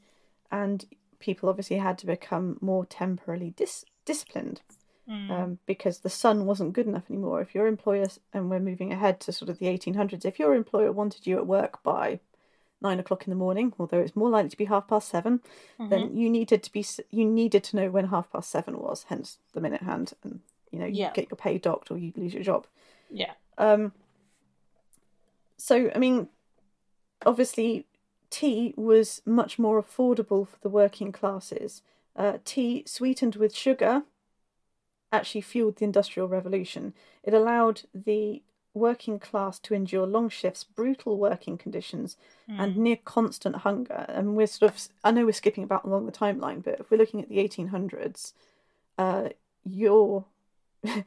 [0.51, 0.85] and
[1.19, 4.61] people obviously had to become more temporarily dis- disciplined
[5.09, 5.31] Mm.
[5.31, 7.39] um, because the sun wasn't good enough anymore.
[7.39, 10.91] If your employer, and we're moving ahead to sort of the 1800s, if your employer
[10.91, 12.19] wanted you at work by
[12.81, 15.39] nine o'clock in the morning, although it's more likely to be half past 7
[15.89, 19.05] then you needed to be you needed to know when half past seven was.
[19.07, 21.13] Hence the minute hand, and you know you Yeah.
[21.13, 22.67] get your pay docked or you lose your job.
[23.09, 23.31] Yeah.
[23.57, 23.93] Um,
[25.57, 26.27] so, I mean,
[27.25, 27.86] obviously,
[28.29, 31.81] tea was much more affordable for the working classes.
[32.15, 34.03] Uh, tea sweetened with sugar
[35.11, 36.93] actually fueled the Industrial Revolution.
[37.23, 38.41] It allowed the
[38.73, 44.05] working class to endure long shifts, brutal working conditions, and near constant hunger.
[44.07, 46.97] And we're sort of, I know we're skipping about along the timeline, but if we're
[46.97, 48.33] looking at the 1800s,
[48.97, 49.29] uh,
[49.63, 50.25] your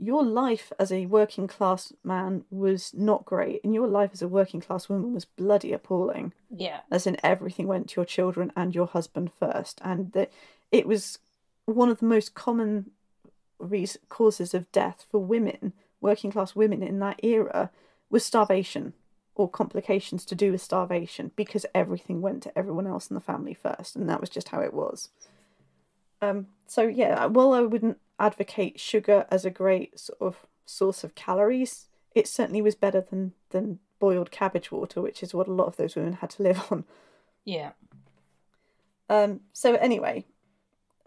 [0.00, 4.28] your life as a working class man was not great, and your life as a
[4.28, 6.32] working class woman was bloody appalling.
[6.48, 6.80] Yeah.
[6.90, 10.32] As in, everything went to your children and your husband first, and that
[10.72, 11.18] it was
[11.66, 12.90] one of the most common
[13.58, 17.70] reas causes of death for women, working class women in that era,
[18.08, 18.94] was starvation
[19.34, 23.54] or complications to do with starvation because everything went to everyone else in the family
[23.54, 25.10] first, and that was just how it was.
[26.22, 31.14] Um, so yeah, while I wouldn't advocate sugar as a great sort of source of
[31.14, 35.66] calories, it certainly was better than than boiled cabbage water, which is what a lot
[35.66, 36.84] of those women had to live on.
[37.44, 37.72] Yeah.
[39.08, 40.24] Um, so anyway,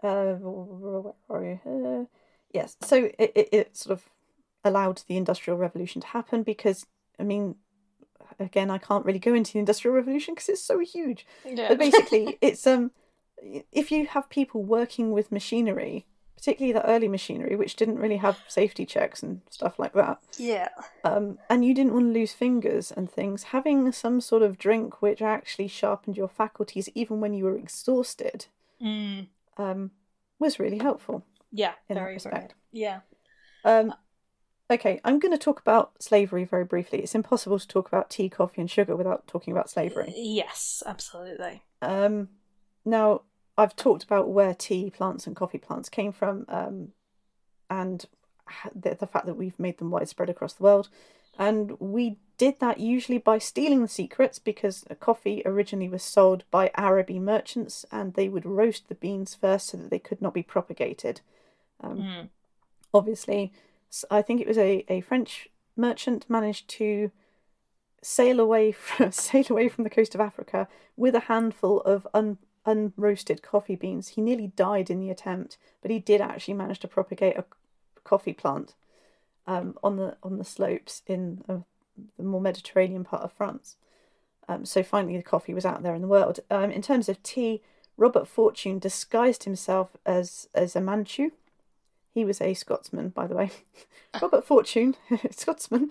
[0.02, 1.60] uh, where are we?
[1.66, 2.04] Uh,
[2.52, 4.10] yes, so it, it, it sort of
[4.62, 6.86] allowed the Industrial Revolution to happen because,
[7.18, 7.56] I mean,
[8.38, 11.26] again, I can't really go into the Industrial Revolution because it's so huge.
[11.44, 11.68] Yeah.
[11.68, 12.90] But basically, it's um,
[13.72, 18.38] if you have people working with machinery, particularly the early machinery, which didn't really have
[18.48, 20.68] safety checks and stuff like that, yeah.
[21.04, 25.00] um, and you didn't want to lose fingers and things, having some sort of drink
[25.00, 28.46] which actually sharpened your faculties even when you were exhausted
[28.82, 29.28] Mm.
[29.56, 29.92] um,
[30.38, 31.24] was really helpful.
[31.52, 31.72] Yeah.
[31.88, 32.54] In that Very, respect.
[32.72, 33.00] Yeah.
[33.64, 33.94] Um,
[34.68, 36.98] okay, I'm going to talk about slavery very briefly.
[36.98, 40.12] It's impossible to talk about tea, coffee, and sugar without talking about slavery.
[40.14, 41.62] Yes, absolutely.
[41.80, 42.28] Um,
[42.84, 43.22] now,
[43.56, 46.88] I've talked about where tea plants and coffee plants came from, um,
[47.70, 48.04] and
[48.74, 50.88] the, the fact that we've made them widespread across the world.
[51.38, 56.70] And we did that usually by stealing the secrets because coffee originally was sold by
[56.76, 60.42] Araby merchants and they would roast the beans first so that they could not be
[60.42, 61.20] propagated.
[61.80, 62.28] Um, Mm.
[62.92, 63.52] obviously,
[64.10, 67.10] I think it was a, a French merchant managed to
[68.02, 72.38] sail away from, sail away from the coast of Africa with a handful of un,
[72.66, 74.08] unroasted coffee beans.
[74.08, 77.44] He nearly died in the attempt, but he did actually manage to propagate a
[78.04, 78.74] coffee plant
[79.46, 81.58] um, on the on the slopes in uh,
[82.16, 83.76] the more Mediterranean part of France.
[84.48, 86.40] Um, so finally, the coffee was out there in the world.
[86.50, 87.62] Um, in terms of tea,
[87.96, 91.30] Robert Fortune disguised himself as as a Manchu.
[92.12, 93.50] He was a Scotsman, by the way.
[94.22, 94.94] Robert Fortune,
[95.30, 95.90] Scotsman,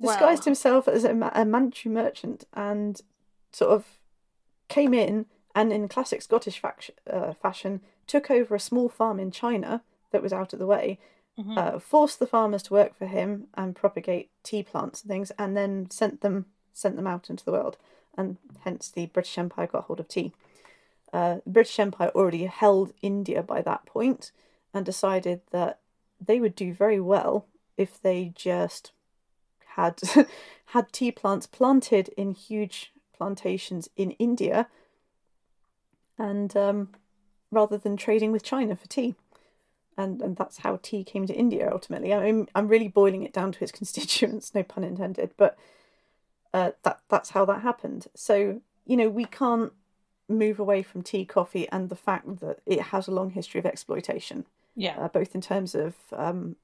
[0.00, 0.44] disguised Wow.
[0.44, 3.00] himself as a, a Manchu merchant and
[3.50, 3.84] sort of
[4.68, 9.82] came in and, in classic Scottish uh, fashion, took over a small farm in China
[10.10, 10.98] that was out of the way,
[11.38, 11.56] Mhm.
[11.58, 15.56] uh, forced the farmers to work for him and propagate tea plants and things, and
[15.56, 17.76] then sent them sent them out into the world,
[18.16, 20.32] and hence the British Empire got hold of tea.
[21.12, 24.32] Uh, the British Empire already held India by that point,
[24.72, 25.78] and decided that
[26.20, 27.46] they would do very well
[27.76, 28.90] if they just
[29.76, 30.00] had
[30.66, 34.68] had tea plants planted in huge plantations in India,
[36.18, 36.88] and um,
[37.50, 39.14] rather than trading with China for tea
[39.96, 42.12] and and that's how tea came to India ultimately.
[42.12, 45.56] I'm I'm really boiling it down to its constituents, no pun intended, but
[46.52, 48.06] uh, that that's how that happened.
[48.14, 49.72] So you know we can't
[50.28, 53.66] move away from tea, coffee, and the fact that it has a long history of
[53.66, 54.96] exploitation, Yeah.
[54.98, 56.56] uh, both in terms of um,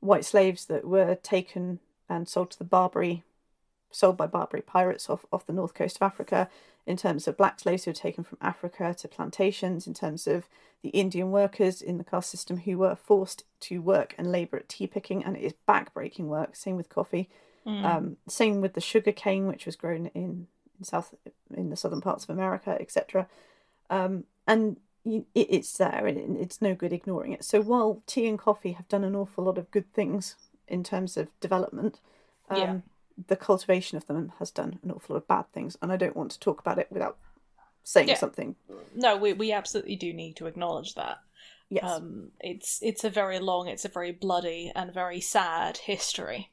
[0.00, 3.24] white slaves that were taken and sold to the Barbary,
[3.90, 6.48] sold by Barbary pirates off off the north coast of Africa.
[6.86, 10.48] In terms of black slaves who were taken from Africa to plantations, in terms of
[10.82, 14.68] the Indian workers in the caste system who were forced to work and labour at
[14.68, 16.54] tea picking, and it is back-breaking work.
[16.54, 17.30] Same with coffee.
[17.66, 17.84] Mm.
[17.84, 20.46] Um, same with the sugar cane, which was grown in,
[20.78, 21.14] in south
[21.56, 23.26] in the southern parts of America, etc.
[23.88, 27.44] Um, and you, it, it's there, and it's no good ignoring it.
[27.44, 30.36] So while tea and coffee have done an awful lot of good things
[30.68, 32.00] in terms of development,
[32.50, 32.76] um, Yeah.
[33.28, 35.76] The cultivation of them has done an awful lot of bad things.
[35.80, 37.16] And I don't want to talk about it without
[37.82, 38.16] saying Yeah.
[38.16, 38.56] something.
[38.94, 41.18] no, we we absolutely do need to acknowledge that.
[41.68, 41.84] Yes.
[41.84, 46.50] Um, it's it's a very long, it's a very bloody and very sad history.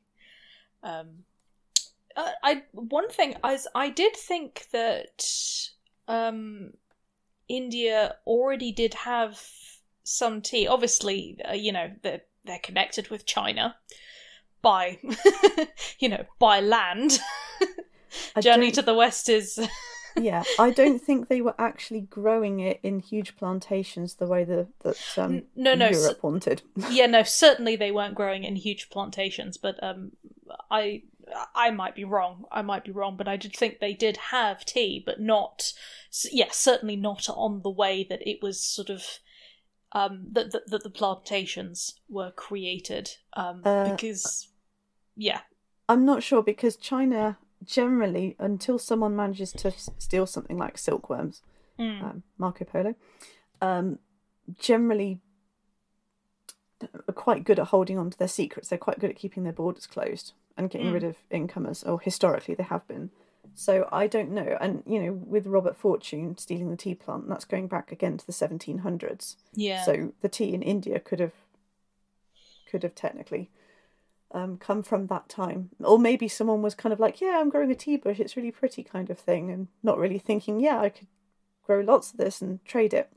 [0.84, 1.26] Um,
[2.16, 5.24] uh, I one thing i did think that
[6.08, 6.74] um,
[7.48, 9.40] India already did have
[10.04, 10.68] some tea.
[10.68, 13.76] Obviously, uh, you know they're they're connected with China
[14.62, 15.00] by
[16.00, 17.20] you know by land.
[18.42, 19.58] Journey to the west is
[20.18, 24.68] yeah, I don't think they were actually growing it in huge plantations the way that
[24.82, 26.62] that um, no, no, Europe wanted.
[26.90, 30.12] yeah no certainly they weren't growing in huge plantations but um
[30.70, 31.02] i
[31.56, 34.66] i might be wrong i might be wrong but i did think they did have
[34.66, 35.72] tea but not
[36.32, 39.20] yeah certainly not on the way that it was sort of
[39.94, 44.50] um that that, that the plantations were created um Uh, because
[45.30, 45.42] yeah
[45.90, 47.38] I'm not sure because China
[47.78, 51.42] generally, until someone manages to s- steal something like silkworms,
[51.80, 52.02] Mm.
[52.06, 52.96] um, Marco Polo,
[53.62, 54.00] um,
[54.70, 55.20] generally
[57.08, 58.70] are quite good at holding on to their secrets.
[58.70, 60.94] They're quite good at keeping their borders closed and getting Mm.
[60.94, 63.12] rid of incomers, or historically they have been.
[63.54, 64.58] So I don't know.
[64.62, 68.26] And, you know, with Robert Fortune stealing the tea plant, that's going back again to
[68.26, 69.38] the 1700s.
[69.54, 71.34] yeah So the tea in India could have
[72.70, 73.50] could have technically
[74.34, 77.72] um, come from that time, or maybe someone was kind of like, "Yeah, I'm growing
[77.72, 78.20] a tea bush.
[78.20, 81.08] It's really pretty," kind of thing, and not really thinking, "Yeah, I could
[81.66, 83.10] grow lots of this and trade it."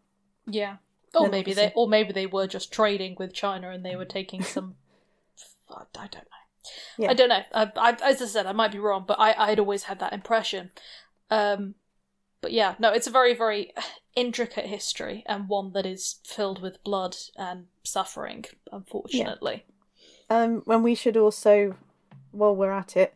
[0.47, 0.77] yeah
[1.15, 4.43] or maybe they or maybe they were just trading with china and they were taking
[4.55, 4.75] some
[5.71, 6.45] i don't know
[6.99, 7.11] Yeah.
[7.11, 7.43] I don't know.
[7.53, 10.13] I, I, as I said, I might be wrong, but I, I'd always had that
[10.15, 10.71] impression.
[11.31, 11.75] Um,
[12.41, 13.73] but yeah, no, it's a very, very
[14.17, 19.65] intricate history and one that is filled with blood and suffering, unfortunately.
[20.31, 21.77] Um, when we should also,
[22.33, 23.15] while we're at it,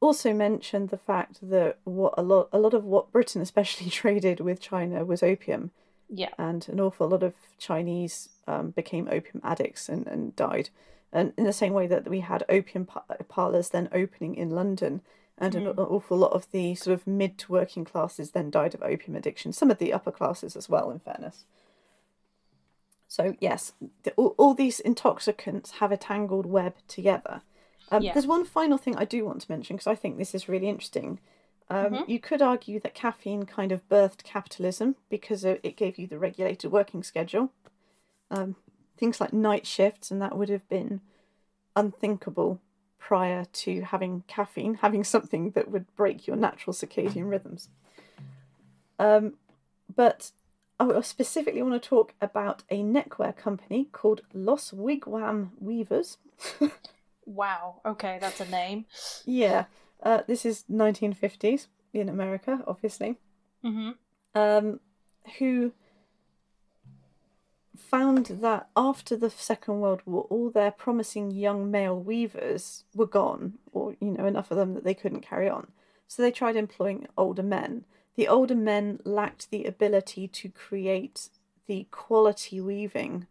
[0.00, 4.40] also mention the fact that what a lot, a lot of what Britain especially traded
[4.40, 5.70] with China was opium.
[6.08, 6.28] Yeah.
[6.38, 10.68] and an awful lot of Chinese um, became opium addicts and, and died.
[11.12, 15.00] And in the same way that we had opium par- parlours then opening in London,
[15.36, 15.70] and an, Mm.
[15.72, 19.16] an awful lot of the sort of mid to working classes then died of opium
[19.16, 19.52] addiction.
[19.52, 21.44] Some of the upper classes as well, in fairness.
[23.16, 23.72] So yes,
[24.16, 27.40] all, all these intoxicants have a tangled web together.
[27.90, 28.12] Um, Yeah.
[28.12, 30.68] There's one final thing I do want to mention because I think this is really
[30.68, 31.18] interesting.
[31.70, 32.08] Um, Mhm.
[32.08, 36.18] You could argue that caffeine kind of birthed capitalism because it it gave you the
[36.18, 37.52] regulated working schedule.
[38.30, 38.56] Um,
[38.98, 41.00] things like night shifts, and that would have been
[41.74, 42.60] unthinkable
[42.98, 47.70] prior to having caffeine, having something that would break your natural circadian rhythms.
[48.98, 49.38] Um,
[49.94, 50.32] but
[50.78, 56.18] I specifically want to talk about a neckwear company called Los Wigwam Weavers.
[57.26, 57.80] Wow.
[57.84, 58.86] Okay, that's a name.
[59.26, 59.64] Yeah,
[60.02, 63.16] uh, this is 1950s in America, obviously.
[63.64, 63.90] Mm-hmm.
[64.34, 64.80] Um,
[65.38, 65.72] who
[67.76, 73.54] found that after the Second World War, all their promising young male weavers were gone,
[73.72, 75.72] or you know, enough of them that they couldn't carry on.
[76.06, 77.84] So they tried employing older men.
[78.16, 81.28] The older men lacked the ability to create
[81.66, 83.26] the quality weaving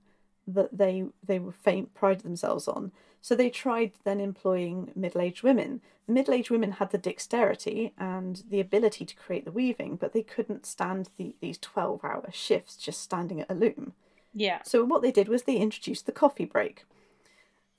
[0.48, 1.54] that they they were
[1.94, 2.92] prided themselves on.
[3.22, 5.82] So they tried then employing middle-aged women.
[6.06, 10.22] The middle-aged women had the dexterity and the ability to create the weaving, but they
[10.22, 13.94] couldn't stand the, these twelve-hour shifts just standing at a loom.
[14.36, 14.60] Yeah.
[14.64, 16.86] So what they did was they introduced the coffee break.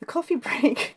[0.01, 0.97] The coffee break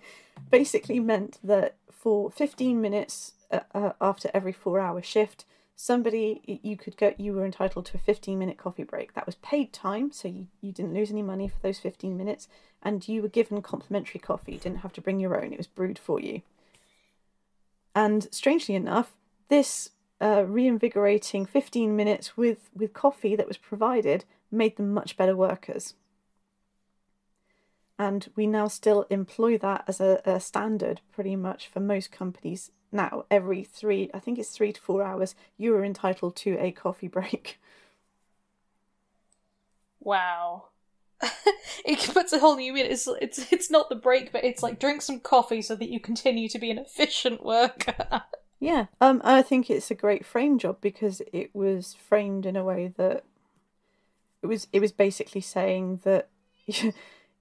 [0.49, 5.45] basically meant that for 15 minutes uh, uh, after every 4-hour shift,
[5.81, 9.13] somebody you could go you were entitled to a 15 minute coffee break.
[9.13, 12.49] That was paid time, so you, you didn't lose any money for those 15 minutes
[12.83, 14.51] and you were given complimentary coffee.
[14.51, 15.53] You didn't have to bring your own.
[15.53, 16.41] It was brewed for you.
[17.95, 19.15] And strangely enough,
[19.47, 25.35] this uh, reinvigorating 15 minutes with, with coffee that was provided made them much better
[25.35, 25.93] workers.
[27.97, 32.71] And we now still employ that as a, a standard pretty much for most companies
[32.91, 33.25] now.
[33.29, 37.07] Every three, I think it's three to four hours, you are entitled to a coffee
[37.09, 37.59] break.
[39.99, 40.65] Wow.
[41.85, 42.91] it puts a whole new meaning.
[42.91, 45.99] It's it's it's not the break, but it's like drink some coffee so that you
[45.99, 48.23] continue to be an efficient worker.
[48.59, 52.63] yeah, um, I think it's a great frame job because it was framed in a
[52.63, 53.25] way that
[54.41, 56.29] it was it was basically saying that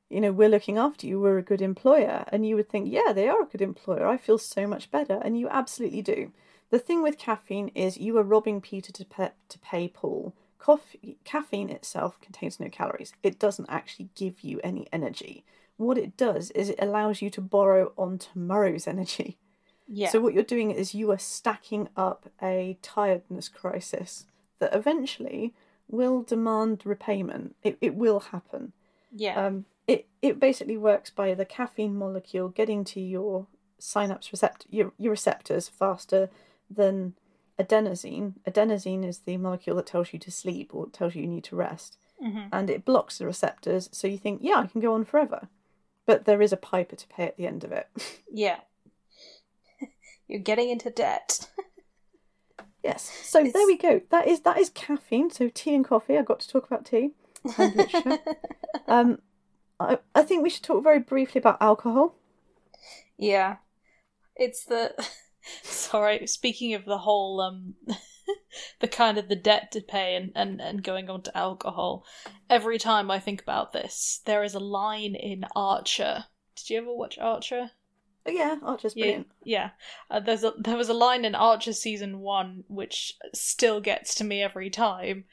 [0.09, 3.13] you know we're looking after you, we're a good employer, and you would think, yeah,
[3.13, 4.07] they are a good employer.
[4.07, 6.33] I feel so much better, and you absolutely do.
[6.71, 11.17] The thing with caffeine is you are robbing Peter to pay, to pay Paul Coffee,
[11.25, 13.13] caffeine itself contains no calories.
[13.23, 15.45] It doesn't actually give you any energy.
[15.77, 19.39] What it does is it allows you to borrow on tomorrow's energy.
[19.87, 20.11] Yeah.
[20.11, 24.27] So what you're doing is you are stacking up a tiredness crisis
[24.59, 25.55] that eventually
[25.89, 27.55] will demand repayment.
[27.63, 28.73] It it will happen.
[29.15, 29.47] yeah.
[29.47, 33.47] Um, it it basically works by the caffeine molecule getting to your
[33.80, 36.30] synapse receptor your, your receptors faster
[36.70, 37.14] than
[37.59, 38.34] adenosine.
[38.47, 41.57] Adenosine is the molecule that tells you to sleep or tells you you need to
[41.57, 42.49] rest, Mhm.
[42.53, 43.89] and it blocks the receptors.
[43.93, 45.49] So you think, yeah, I can go on forever,
[46.07, 47.89] but there is a piper to pay at the end of it.
[48.32, 48.61] Yeah.
[50.28, 51.49] You're getting into debt.
[52.84, 53.03] yes.
[53.24, 54.03] So It's- there we go.
[54.11, 55.30] That is that is caffeine.
[55.30, 56.18] So tea and coffee.
[56.18, 57.12] I got to talk about tea
[58.86, 59.18] um,
[59.81, 62.14] I I think we should talk very briefly about alcohol.
[63.16, 63.57] Yeah.
[64.37, 64.95] It's the
[65.62, 67.74] sorry, speaking of the whole um
[68.81, 72.05] the kind of the debt to pay and, and, and going on to alcohol,
[72.51, 76.26] every time I think about this, there is a line in Archer.
[76.57, 77.72] Did you ever watch Archer?
[78.26, 79.29] Oh, yeah, Archer's Yeah, brilliant.
[79.43, 79.70] yeah.
[80.11, 84.24] Uh, there's a there was a line in Archer season one which still gets to
[84.24, 85.24] me every time,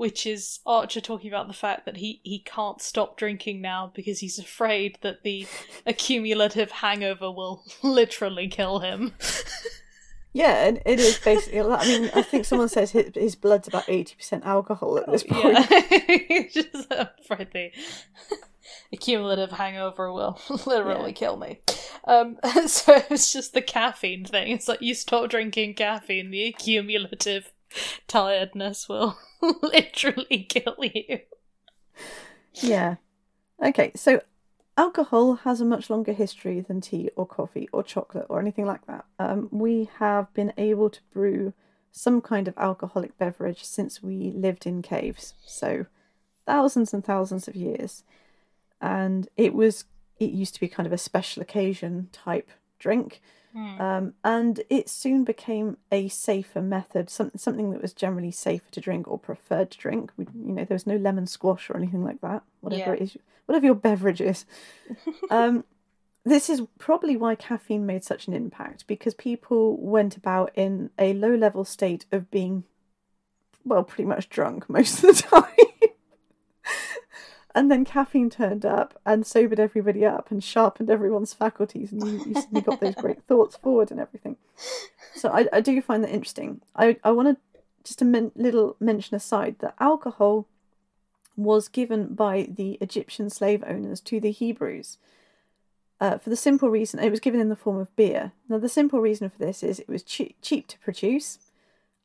[0.00, 4.20] which is Archer talking about the fact that he he can't stop drinking now because
[4.20, 5.46] he's afraid that the
[5.86, 9.12] accumulative hangover will literally kill him.
[10.32, 11.60] Yeah, and it is basically.
[11.60, 15.22] I mean, I think someone says his, his blood's about eighty percent alcohol at this
[15.28, 15.58] point.
[15.70, 17.70] Yeah, just afraid the
[18.92, 21.14] accumulative hangover will literally Yeah.
[21.16, 21.60] kill me.
[22.06, 24.52] Um, so it's just the caffeine thing.
[24.52, 27.52] It's like you stop drinking caffeine, the accumulative
[28.06, 29.18] tiredness will
[29.62, 31.20] literally kill you.
[32.54, 32.96] Yeah.
[33.62, 34.22] Okay, so
[34.76, 38.86] alcohol has a much longer history than tea or coffee or chocolate or anything like
[38.86, 39.04] that.
[39.18, 41.52] Um, we have been able to brew
[41.92, 45.34] some kind of alcoholic beverage since we lived in caves.
[45.44, 45.86] So
[46.46, 48.04] thousands and thousands of years.
[48.80, 49.84] And it was
[50.18, 53.20] it used to be kind of a special occasion type drink.
[53.54, 58.80] Um, and it soon became a safer method, some, something that was generally safer to
[58.80, 60.12] drink or preferred to drink.
[60.16, 62.42] We, you know, there was no lemon squash or anything like that.
[62.60, 62.92] Whatever Yeah.
[62.92, 64.44] it is, whatever your beverage is.
[65.30, 65.64] um,
[66.24, 71.14] this is probably why caffeine made such an impact because people went about in a
[71.14, 72.64] low level state of being,
[73.64, 75.69] well, pretty much drunk most of the time.
[77.54, 82.34] And then caffeine turned up and sobered everybody up and sharpened everyone's faculties, and you,
[82.52, 84.36] you got those great thoughts forward and everything.
[85.14, 86.60] So I, I do find that interesting.
[86.76, 87.36] I, I want to
[87.82, 90.46] just a men- little mention aside that alcohol
[91.36, 94.98] was given by the Egyptian slave owners to the Hebrews.
[96.00, 98.32] Uh, for the simple reason, it was given in the form of beer.
[98.48, 101.38] Now, the simple reason for this is it was che- cheap to produce.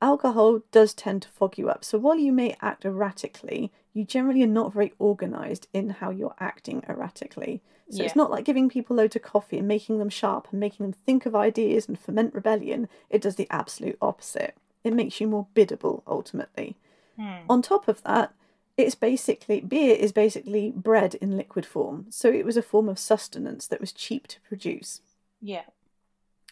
[0.01, 1.85] Alcohol does tend to fog you up.
[1.85, 6.35] So, while you may act erratically, you generally are not very organised in how you're
[6.39, 7.61] acting erratically.
[7.89, 10.85] So, it's not like giving people loads of coffee and making them sharp and making
[10.85, 12.89] them think of ideas and foment rebellion.
[13.09, 14.57] It does the absolute opposite.
[14.83, 16.75] It makes you more biddable, ultimately.
[17.15, 17.49] Hmm.
[17.49, 18.33] On top of that,
[18.75, 22.07] it's basically beer is basically bread in liquid form.
[22.09, 24.99] So it was a form of sustenance that was cheap to produce.
[25.41, 25.63] Yeah.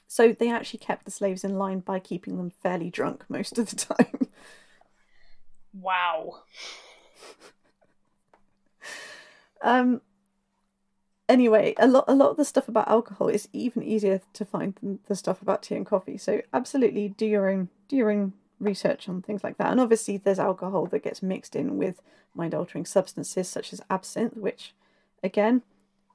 [0.07, 3.69] So they actually kept the slaves in line by keeping them fairly drunk most of
[3.69, 4.27] the time.
[5.73, 6.43] Wow.
[9.65, 10.01] Um.
[11.29, 14.75] Anyway, a lot a lot of the stuff about alcohol is even easier to find
[14.81, 16.17] than the stuff about tea and coffee.
[16.17, 19.71] So absolutely do your own do your own research on things like that.
[19.71, 22.01] And obviously there's alcohol that gets mixed in with
[22.35, 24.73] mind altering substances such as absinthe, which
[25.23, 25.61] again,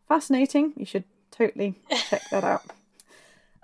[0.08, 0.74] fascinating.
[0.76, 1.76] You should totally
[2.08, 2.62] check that out.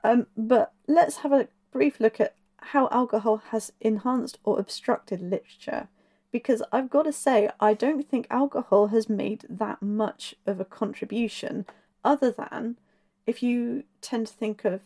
[0.06, 5.88] Um, but let's have a brief look at how alcohol has enhanced or obstructed literature
[6.34, 10.64] because I've got to say, I don't think alcohol has made that much of a
[10.64, 11.64] contribution,
[12.04, 12.76] other than
[13.24, 14.80] if you tend to think of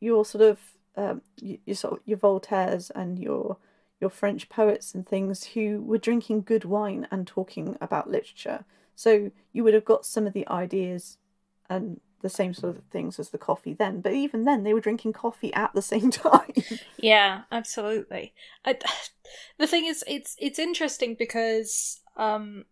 [0.00, 0.58] your sort of
[0.96, 3.58] um, your, sort of your Voltaires and your
[4.00, 8.64] your French poets and things who were drinking good wine and talking about literature.
[8.96, 11.18] So you would have got some of the ideas
[11.68, 14.00] and the same sort of things as the coffee then.
[14.00, 16.54] But even then, they were drinking coffee at the same time.
[16.96, 18.32] Yeah, absolutely.
[18.64, 18.78] I,
[19.58, 22.64] the thing is, it's it's interesting because um,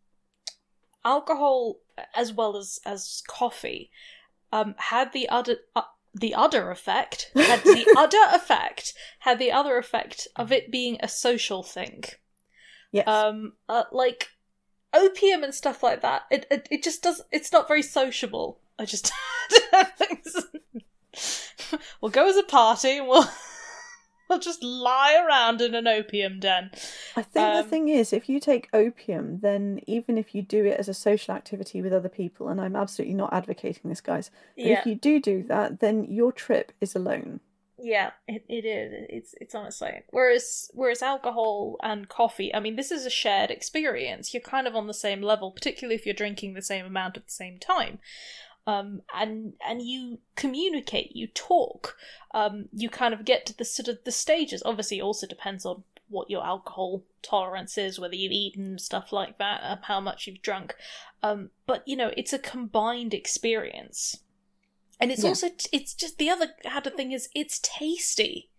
[1.05, 1.77] alcohol,
[2.15, 3.91] as well as as coffee,
[4.53, 5.59] um, had the other.
[5.77, 5.83] Uh,
[6.13, 11.07] the other effect had the other effect had the other effect of it being a
[11.07, 12.03] social thing.
[12.91, 13.07] yes.
[13.07, 14.31] Um, uh, like
[14.93, 16.23] opium and stuff like that.
[16.31, 17.23] It, it it just does.
[17.31, 18.60] It's not very sociable.
[18.81, 19.13] I just
[22.01, 23.29] we'll go as a party and we'll
[24.29, 26.71] we'll just lie around in an opium den.
[27.17, 30.65] I think the Um, thing is, if you take opium, then even if you do
[30.65, 34.31] it as a social activity with other people, and I'm absolutely not advocating this, guys,
[34.57, 37.41] but Yeah, if you do do that, then your trip is alone.
[37.83, 39.07] yeah, it, it is.
[39.09, 40.03] It's it's honestly.
[40.11, 44.33] Whereas whereas alcohol and coffee, I mean, this is a shared experience.
[44.35, 47.27] You're kind of on the same level, particularly if you're drinking the same amount at
[47.27, 47.99] the same time.
[48.67, 51.97] Um, and and you communicate, you talk,
[52.35, 54.63] um, you kind of get to the sort of the stages.
[54.65, 59.39] Obviously, it also depends on what your alcohol tolerance is, whether you've eaten stuff like
[59.39, 60.75] that, um, how much you've drunk.
[61.23, 64.19] Um, but you know, it's a combined experience,
[65.01, 65.31] and it's Yeah.
[65.31, 68.51] also it's just the other other thing is it's tasty,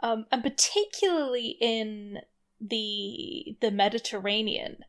[0.00, 2.20] um, and particularly in
[2.60, 4.84] the the Mediterranean.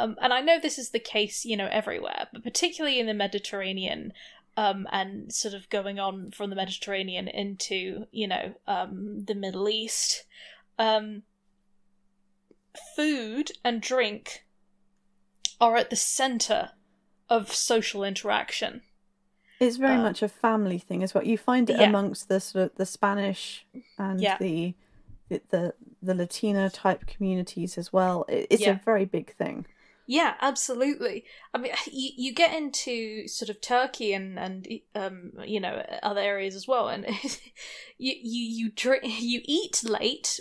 [0.00, 3.14] Um, and I know this is the case, you know, everywhere, but particularly in the
[3.14, 4.12] Mediterranean,
[4.56, 9.68] um, and sort of going on from the Mediterranean into, you know, um, the Middle
[9.68, 10.24] East,
[10.78, 11.22] um,
[12.96, 14.44] food and drink
[15.60, 16.70] are at the center
[17.28, 18.82] of social interaction.
[19.60, 21.24] It's very Uh, much a family thing as well.
[21.24, 21.88] You find it yeah.
[21.88, 23.66] amongst the sort of the Spanish
[23.98, 24.38] and Yeah.
[24.38, 24.74] the,
[25.28, 28.24] the the Latina type communities as well.
[28.28, 28.70] It, it's Yeah.
[28.80, 29.66] a very big thing.
[30.10, 31.24] Yeah, absolutely.
[31.54, 36.20] I mean, you, you get into sort of Turkey and and um you know other
[36.20, 37.06] areas as well, and
[37.98, 40.40] you you you drink you eat late.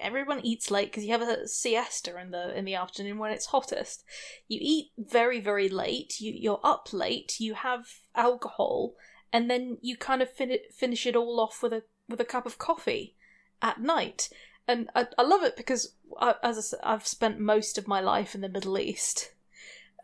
[0.00, 3.46] Everyone eats late because you have a siesta in the in the afternoon when it's
[3.46, 4.04] hottest.
[4.48, 6.18] You eat very very late.
[6.18, 7.38] You you're up late.
[7.40, 7.84] You have
[8.16, 8.94] alcohol,
[9.34, 12.46] and then you kind of fin- finish it all off with a with a cup
[12.46, 13.16] of coffee
[13.60, 14.30] at night.
[14.70, 18.00] And I, I love it because, I, as I said, I've spent most of my
[18.00, 19.32] life in the Middle East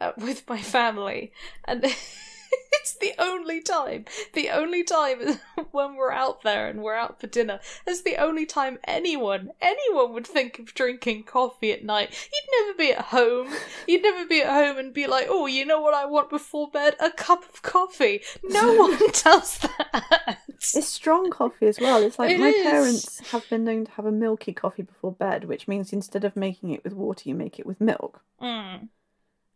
[0.01, 1.33] uh, with my family,
[1.67, 1.85] and
[2.73, 5.39] it's the only time, the only time
[5.73, 7.61] when we're out there and we're out for dinner.
[7.87, 12.11] It's the only time anyone, anyone would think of drinking coffee at night.
[12.33, 13.53] You'd never be at home.
[13.87, 16.69] You'd never be at home and be like, "Oh, you know what I want before
[16.71, 16.95] bed?
[17.01, 20.39] A cup of coffee." No one does that.
[20.49, 22.03] It's strong coffee as well.
[22.03, 22.63] It's like It my is.
[22.63, 26.35] parents have been known to have a milky coffee before bed, which means instead of
[26.37, 28.23] making it with water, you make it with milk.
[28.41, 28.89] Mm.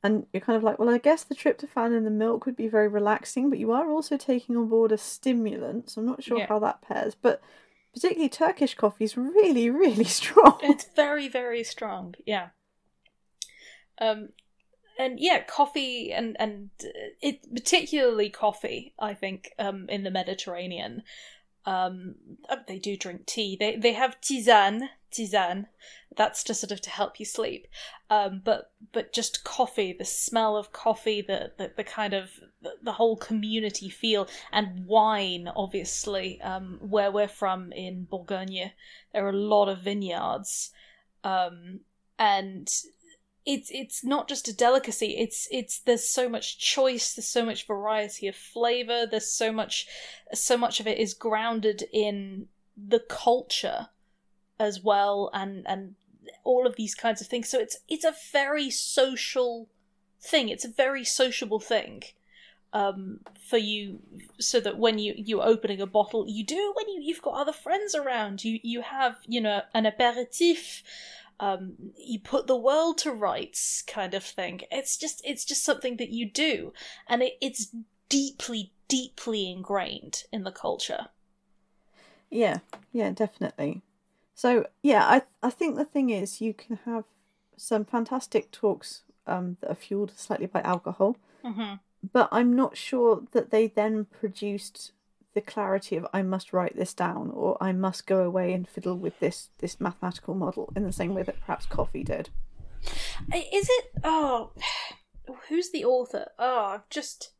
[0.02, 2.68] And you're kind of like, well, I guess the tryptophan in the milk would be
[2.68, 5.90] very relaxing, but you are also taking on board a stimulant.
[5.90, 6.46] So I'm not sure Yeah.
[6.46, 7.14] how that pairs.
[7.14, 7.42] But
[7.92, 10.58] particularly Turkish coffee is really, really strong.
[10.62, 12.14] It's very, very strong.
[12.24, 12.48] Yeah.
[14.00, 14.30] Um,
[14.98, 16.88] and yeah, coffee and and uh,
[17.20, 18.94] it particularly coffee.
[18.98, 21.02] I think um in the Mediterranean,
[21.66, 22.14] um
[22.48, 23.56] uh, they do drink tea.
[23.58, 25.66] They they have tisane, tisane.
[26.16, 27.68] That's just sort of to help you sleep.
[28.10, 32.30] Um, but but just coffee, the smell of coffee, the the, the kind of
[32.62, 35.48] the, the whole community feel, and wine.
[35.54, 38.72] Obviously, um, where we're from in Bourgogne,
[39.12, 40.70] there are a lot of vineyards,
[41.22, 41.80] um,
[42.18, 42.68] and
[43.46, 45.16] it's it's not just a delicacy.
[45.18, 47.14] It's it's there's so much choice.
[47.14, 49.06] There's so much variety of flavor.
[49.06, 49.86] There's so much
[50.32, 53.88] so much of it is grounded in the culture
[54.58, 55.94] as well, and and
[56.44, 57.48] all of these kinds of things.
[57.48, 59.68] So it's it's a very social
[60.20, 60.48] thing.
[60.48, 62.02] It's a very sociable thing
[62.72, 64.00] um, for you,
[64.38, 67.52] so that when you you're opening a bottle, you do when you you've got other
[67.52, 68.44] friends around.
[68.44, 70.82] You you have you know an aperitif.
[71.40, 74.60] Um, you put the world to rights, kind of thing.
[74.70, 76.72] It's just it's just something that you do,
[77.08, 77.74] and it, it's
[78.08, 81.08] deeply deeply ingrained in the culture.
[82.30, 82.58] Yeah,
[82.92, 83.82] yeah, definitely.
[84.34, 87.04] So yeah, I I think the thing is you can have
[87.56, 91.74] some fantastic talks um, that are fueled slightly by alcohol, Mm-hmm.
[92.12, 94.92] but I'm not sure that they then produced
[95.34, 98.96] the clarity of I must write this down or I must go away and fiddle
[98.96, 102.30] with this this mathematical model in the same way that perhaps coffee did.
[103.32, 103.84] Is it?
[104.04, 104.52] Oh,
[105.48, 106.26] who's the author?
[106.38, 107.32] Oh, I've just.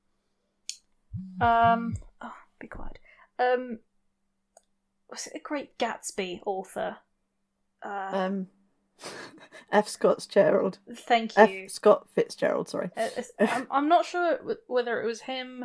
[1.40, 1.96] Um.
[2.20, 2.98] Oh, be quiet.
[3.38, 3.80] Um.
[5.10, 6.98] Was it a Great Gatsby author?
[7.82, 8.46] Uh, Um,
[9.72, 9.88] F.
[9.88, 10.78] Scott Fitzgerald.
[10.94, 11.50] thank F.
[11.50, 11.68] you.
[11.68, 12.68] Scott Fitzgerald.
[12.68, 12.90] Sorry.
[12.96, 13.08] Uh,
[13.40, 14.38] I'm, I'm not sure
[14.68, 15.64] whether it was him,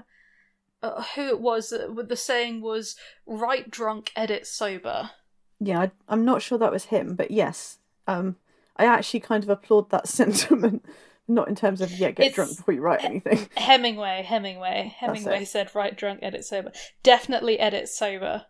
[0.86, 1.72] uh, who it was.
[1.74, 5.12] Uh, the saying was "write drunk, edit sober."
[5.60, 7.78] Yeah, I, I'm not sure that was him, but yes,
[8.08, 8.36] um,
[8.78, 10.86] I actually kind of applaud that sentiment.
[11.28, 13.50] Not in terms of yeah, get It's- drunk before you write anything.
[13.58, 16.72] Hemingway, Hemingway, Hemingway said, "Write drunk, edit sober."
[17.02, 18.46] Definitely edit sober.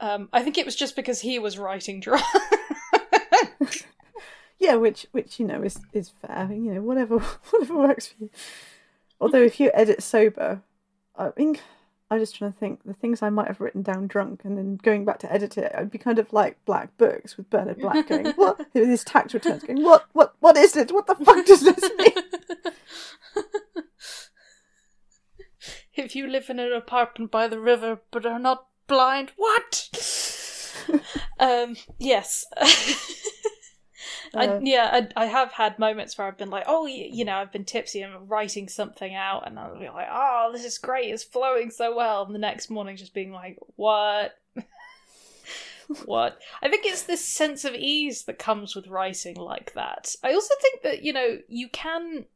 [0.00, 2.24] Um, I think it was just because he was writing drunk.
[4.60, 6.48] Yeah, which which you know is is fair.
[6.50, 7.18] You know, whatever
[7.50, 8.30] whatever works for you.
[9.20, 10.62] Although if you edit sober,
[11.18, 11.60] I think
[12.10, 14.76] I'm just trying to think the things I might have written down drunk and then
[14.82, 18.08] going back to edit it, I'd be kind of like Black Books with Bernard Black
[18.08, 20.90] going, What with his tax returns going, What what what is it?
[20.90, 23.44] What the fuck does this mean?
[25.94, 29.90] if you live in an apartment by the river but are not blind, what?
[31.38, 32.46] um, yes.
[34.34, 37.36] I, yeah, I, I have had moments where I've been like, oh, you, you know,
[37.36, 41.10] I've been tipsy and writing something out, and I'll be like, oh, this is great,
[41.10, 42.24] it's flowing so well.
[42.24, 44.38] And the next morning, just being like, what?
[46.04, 46.38] what?
[46.62, 50.14] I think it's this sense of ease that comes with writing like that.
[50.22, 52.26] I also think that, you know, you can.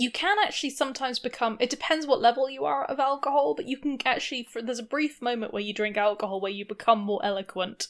[0.00, 1.56] You can actually sometimes become.
[1.58, 4.44] It depends what level you are of alcohol, but you can actually.
[4.44, 7.88] For, there's a brief moment where you drink alcohol where you become more eloquent,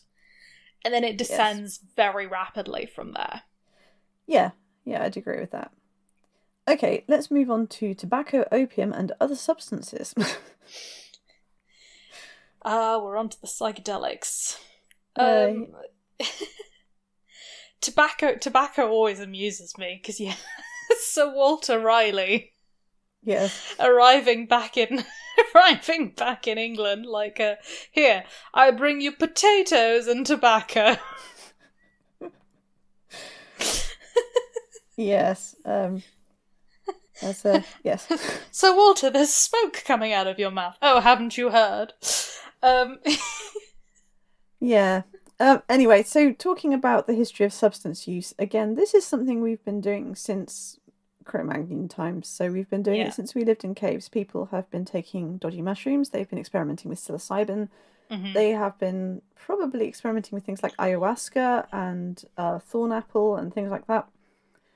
[0.84, 3.42] and then it descends very rapidly from there.
[4.26, 4.50] Yeah,
[4.84, 5.72] yeah, I'd agree with that.
[6.68, 10.14] Okay, let's move on to tobacco, opium, and other substances.
[12.62, 14.58] Ah, we're on to the psychedelics.
[15.16, 15.68] Um,
[17.80, 20.34] tobacco, tobacco always amuses me because yeah,
[21.00, 22.52] Sir Walter Raleigh
[23.22, 23.74] yes.
[23.78, 25.04] arriving back in
[25.54, 27.56] arriving back in England like uh,
[27.90, 30.96] here I bring you potatoes and tobacco.
[35.00, 35.54] Yes.
[35.64, 36.02] Um
[37.22, 38.08] that's a yes.
[38.50, 40.76] So Walter, there's smoke coming out of your mouth.
[40.82, 41.92] Oh, haven't you heard?
[42.62, 42.98] Um,
[44.60, 45.02] Yeah.
[45.40, 49.64] Um, anyway, so talking about the history of substance use, again, this is something we've
[49.64, 50.78] been doing since
[51.28, 52.26] Cro-Magnon times.
[52.26, 53.08] So we've been doing Yeah.
[53.08, 54.08] it since we lived in caves.
[54.08, 56.10] People have been taking dodgy mushrooms.
[56.10, 57.68] They've been experimenting with psilocybin.
[58.10, 58.32] mhm.
[58.34, 63.70] They have been probably experimenting with things like ayahuasca and uh, thorn apple and things
[63.70, 64.08] like that.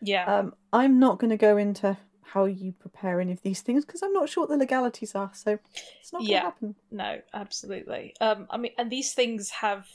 [0.00, 0.24] yeah.
[0.26, 4.02] Um, I'm not going to go into how you prepare any of these things because
[4.02, 5.30] I'm not sure what the legalities are.
[5.34, 5.58] So
[6.00, 6.40] it's not going to Yeah.
[6.42, 6.74] happen.
[6.90, 8.14] No, absolutely.
[8.20, 9.86] Um, I mean, and these things have,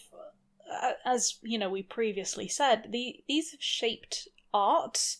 [0.71, 5.17] uh, as you know, we previously said, the these have shaped art.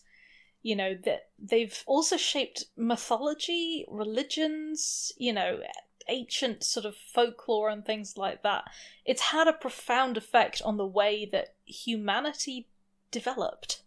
[0.62, 5.12] You know that they've also shaped mythology, religions.
[5.16, 5.60] You know,
[6.08, 8.64] ancient sort of folklore and things like that.
[9.04, 12.66] It's had a profound effect on the way that humanity
[13.10, 13.82] developed.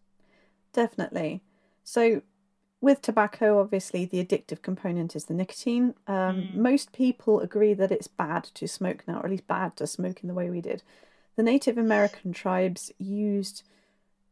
[0.73, 1.41] Definitely.
[1.83, 2.21] So,
[2.79, 5.93] with tobacco, obviously, the addictive component is the nicotine.
[6.07, 6.55] Um, Mm.
[6.55, 10.21] Most people agree that it's bad to smoke now, or at least bad to smoke
[10.21, 10.81] in the way we did.
[11.35, 13.63] The Native American tribes used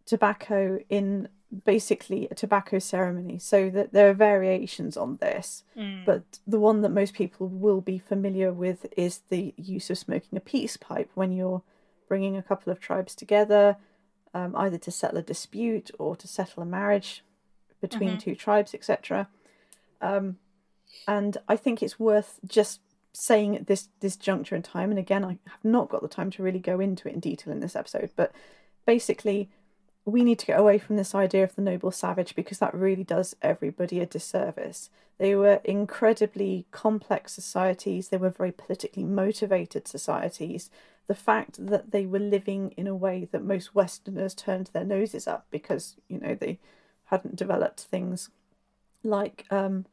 [0.06, 1.28] tobacco in
[1.66, 5.64] basically a tobacco ceremony, so that there are variations on this.
[5.76, 6.06] Mm.
[6.06, 10.38] But the one that most people will be familiar with is the use of smoking
[10.38, 11.64] a peace pipe when you're
[12.08, 13.78] bringing a couple of tribes together,
[14.34, 17.24] um, either to settle a dispute or to settle a marriage
[17.82, 18.20] between Mhm.
[18.20, 19.28] two tribes, etc.
[20.02, 20.38] Um,
[21.08, 22.82] and I think it's worth just
[23.12, 24.92] saying at this this juncture in time.
[24.92, 27.52] And again, I have not got the time to really go into it in detail
[27.52, 28.32] in this episode, but
[28.86, 29.50] basically,
[30.06, 33.04] we need to get away from this idea of the noble savage because that really
[33.04, 34.90] does everybody a disservice.
[35.18, 40.70] They were incredibly complex societies, they were very politically motivated societies.
[41.08, 45.28] the fact that they were living in a way that most Westerners turned their noses
[45.28, 46.60] up because you know they
[47.06, 48.30] hadn't developed things
[49.04, 49.86] like um,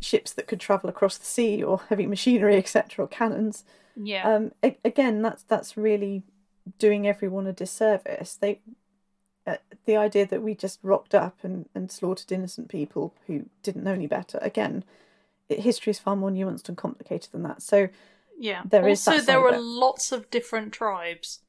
[0.00, 3.64] ships that could travel across the sea or heavy machinery, etc., or cannons.
[3.96, 4.34] Yeah.
[4.34, 4.52] Um,
[4.84, 6.22] again, that's that's really
[6.78, 8.34] doing everyone a disservice.
[8.34, 8.60] They,
[9.46, 13.84] uh, the idea that we just rocked up and, and slaughtered innocent people who didn't
[13.84, 14.38] know any better.
[14.40, 14.84] Again,
[15.48, 17.62] it, history is far more nuanced and complicated than that.
[17.62, 17.88] So
[18.38, 18.62] yeah.
[18.64, 21.40] there is also, there were lots of different tribes.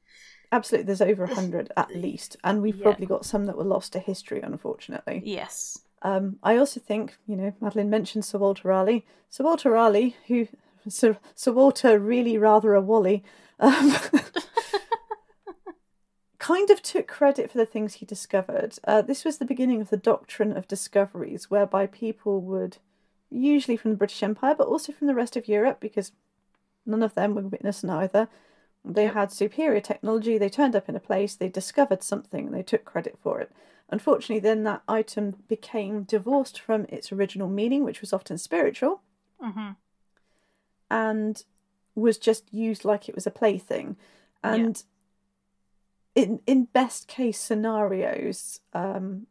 [0.52, 2.84] absolutely, there's over a hundred at least, and we've Yeah.
[2.84, 5.22] probably got some that were lost to history, unfortunately.
[5.24, 5.80] Yes.
[6.02, 9.06] Um, I also think, you know, Madeline mentioned Sir Walter Raleigh.
[9.30, 10.48] Sir Walter Raleigh, who
[10.88, 13.24] Sir, Sir Walter really rather a Wally,
[13.58, 13.94] um,
[16.44, 18.76] kind of took credit for the things he discovered.
[18.84, 22.76] Uh, this was the beginning of the doctrine of discoveries, whereby people would,
[23.30, 26.12] usually from the British Empire, but also from the rest of Europe, because
[26.84, 28.28] none of them were witness neither.
[28.84, 32.62] They had superior technology, they turned up in a place, they discovered something, and they
[32.62, 33.50] took credit for it.
[33.88, 39.00] Unfortunately, then that item became divorced from its original meaning, which was often spiritual,
[39.40, 39.70] hmm
[40.90, 41.44] and
[41.94, 43.96] was just used like it was a plaything.
[44.42, 44.84] And
[46.14, 49.26] in in best case scenarios, um,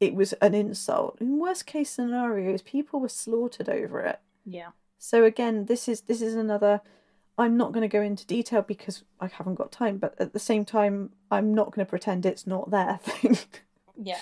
[0.00, 1.18] it was an insult.
[1.20, 4.20] In worst case scenarios, people were slaughtered over it.
[4.44, 4.70] Yeah.
[4.98, 6.80] So again, this is this is another.
[7.36, 10.38] I'm not going to go into detail because I haven't got time, but at the
[10.38, 13.36] same time, I'm not going to pretend it's not there thing.
[14.00, 14.20] Yeah.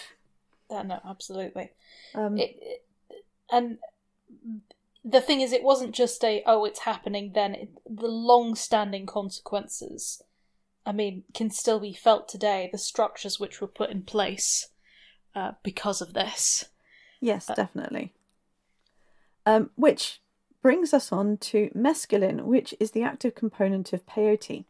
[0.70, 1.72] That, no, absolutely.
[2.14, 2.84] um, It, it-
[3.50, 3.76] and
[5.04, 7.32] the thing is, it wasn't just a oh, it's happening.
[7.34, 10.22] Then it, the long-standing consequences,
[10.84, 12.68] I mean, can still be felt today.
[12.72, 14.68] The structures which were put in place
[15.34, 16.66] uh, because of this.
[17.20, 18.12] Yes, Uh, definitely.
[19.46, 20.20] Um, which
[20.60, 24.64] brings us on to mescaline, which is the active component of peyote.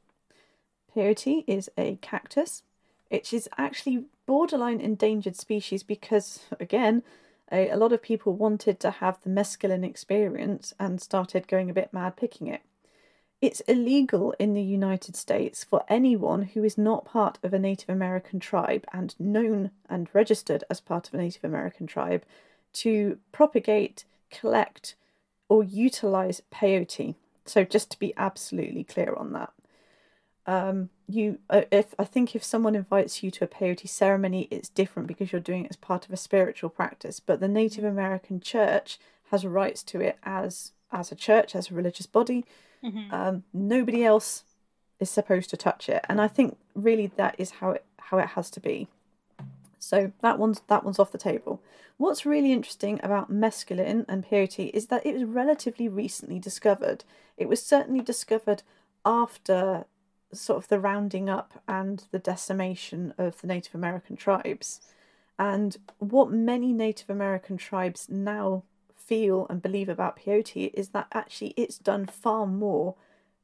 [0.94, 2.62] Peyote is a cactus.
[3.10, 7.02] It is actually borderline endangered species because, again,
[7.50, 11.74] a, a lot of people wanted to have the mescaline experience and started going a
[11.74, 12.62] bit mad picking it.
[13.42, 17.88] It's illegal in the United States for anyone who is not part of a Native
[17.88, 22.24] American tribe and known and registered as part of a Native American tribe
[22.74, 24.94] to propagate, collect,
[25.48, 27.16] or utilize peyote.
[27.44, 29.52] So just to be absolutely clear on that.
[30.46, 34.68] Um, you, uh, if I think if someone invites you to a peyote ceremony, it's
[34.68, 37.18] different because you're doing it as part of a spiritual practice.
[37.18, 39.00] But the Native American Church
[39.32, 42.44] has rights to it as as a church, as a religious body.
[42.84, 43.14] Mm-hmm.
[43.14, 44.44] Um, nobody else
[45.00, 48.28] is supposed to touch it, and I think really that is how it how it
[48.28, 48.88] has to be.
[49.78, 51.60] So that one's that one's off the table.
[51.96, 57.04] What's really interesting about mescaline and peyote is that it was relatively recently discovered.
[57.36, 58.62] It was certainly discovered
[59.04, 59.84] after
[60.32, 64.80] sort of the rounding up and the decimation of the Native American tribes.
[65.38, 68.62] And what many Native American tribes now
[69.12, 72.94] feel and believe about peyote is that actually it's done far more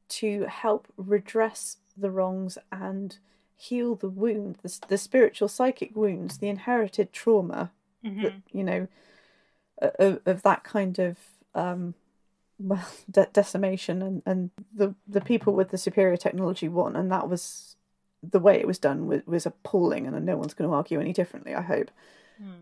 [0.07, 3.19] to help redress the wrongs and
[3.55, 7.71] heal the wound, the, the spiritual psychic wounds, the inherited trauma
[8.05, 8.23] Mm-hmm.
[8.23, 8.87] that you know
[9.99, 11.17] of, of that kind of
[11.53, 11.93] um
[12.59, 17.27] well de- decimation and and the the people with the superior technology won and that
[17.27, 17.75] was
[18.23, 21.11] the way it was done was, was appalling and no one's going to argue any
[21.11, 21.91] differently i hope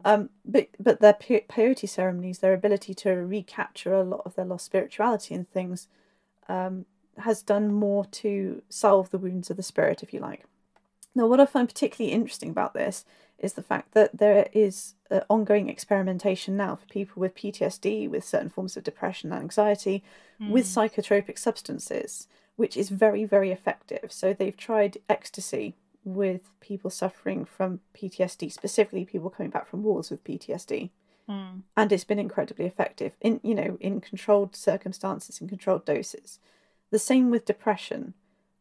[0.06, 4.46] um but but their pe- peyote ceremonies their ability to recapture a lot of their
[4.46, 5.88] lost spirituality and things
[6.48, 6.86] um
[7.18, 10.44] has done more to salve the wounds of the spirit if you like.
[11.16, 13.06] Now what i find particularly interesting about this
[13.40, 18.24] is the fact that there is uh, ongoing experimentation now for people with PTSD, with
[18.24, 20.04] certain forms of depression and anxiety,
[20.52, 24.12] with psychotropic substances, which is very, very effective.
[24.12, 25.76] So they've tried ecstasy
[26.16, 30.90] with people suffering from PTSD, specifically people coming back from wars with PTSD.
[31.30, 31.64] Mm.
[31.76, 36.40] And it's been incredibly effective in, you know, in controlled circumstances, in controlled doses.
[36.90, 38.14] The same with depression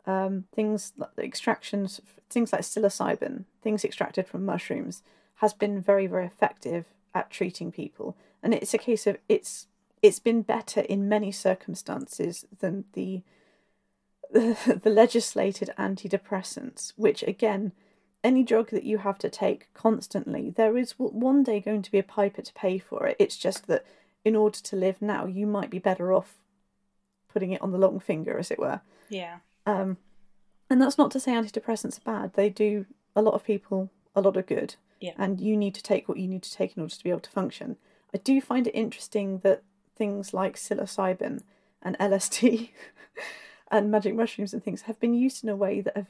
[0.06, 5.02] um, things like extractions, things like psilocybin, things extracted from mushrooms,
[5.36, 8.16] has been very, very effective at treating people.
[8.42, 9.66] And it's a case of it's
[10.02, 13.22] it's been better in many circumstances than the
[14.32, 17.72] the, legislated antidepressants, which again,
[18.24, 21.98] any drug that you have to take constantly, there is one day going to be
[21.98, 23.16] a piper to pay for it.
[23.18, 23.84] It's just that
[24.24, 26.34] in order to live now, you might be better off
[27.32, 28.80] putting it on the long finger, as it were.
[29.08, 29.38] Yeah.
[29.66, 29.98] Um,
[30.68, 32.34] and that's not to say antidepressants are bad.
[32.34, 34.74] They do a lot of people a lot of good.
[35.00, 35.12] Yeah.
[35.18, 37.20] And you need to take what you need to take in order to be able
[37.20, 37.76] to function.
[38.14, 39.62] I do find it interesting that
[39.94, 41.42] things like psilocybin
[41.82, 42.70] and LSD
[43.70, 46.06] and magic mushrooms and things have been used in a way that have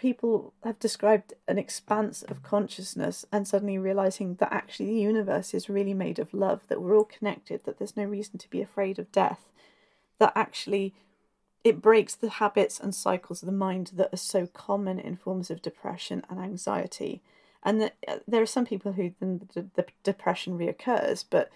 [0.00, 5.68] people have described an expanse of consciousness and suddenly realizing that actually the universe is
[5.68, 8.98] really made of love, that we're all connected, that there's no reason to be afraid
[8.98, 9.50] of death,
[10.18, 10.94] that actually
[11.62, 15.50] it breaks the habits and cycles of the mind that are so common in forms
[15.50, 17.20] of depression and anxiety.
[17.62, 21.50] And that uh, there are some people who then the, the depression reoccurs, but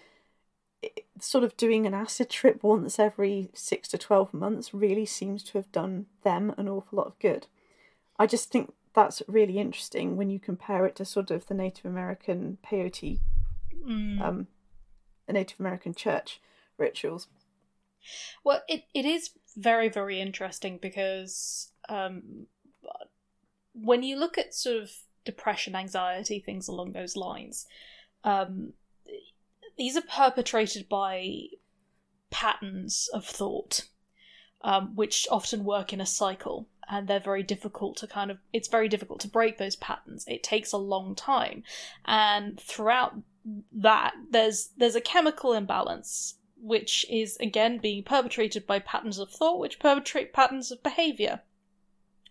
[1.19, 5.57] sort of doing an acid trip once every six to 12 months really seems to
[5.57, 7.47] have done them an awful lot of good.
[8.17, 11.85] I just think that's really interesting when you compare it to sort of the Native
[11.85, 13.19] American peyote,
[13.85, 14.21] mm.
[14.21, 14.47] um,
[15.27, 16.39] the Native American church
[16.77, 17.27] rituals.
[18.43, 22.47] Well, it, it is very, very interesting because um,
[23.73, 24.91] when you look at sort of
[25.25, 27.65] depression, anxiety, things along those lines,
[28.23, 28.73] um,
[29.77, 31.47] these are perpetrated by
[32.29, 33.87] patterns of thought,
[34.61, 38.67] um, which often work in a cycle and they're very difficult to kind of it's
[38.67, 40.25] very difficult to break those patterns.
[40.27, 41.63] It takes a long time.
[42.05, 43.15] And throughout
[43.71, 49.59] that there's there's a chemical imbalance which is again being perpetrated by patterns of thought
[49.59, 51.41] which perpetrate patterns of behavior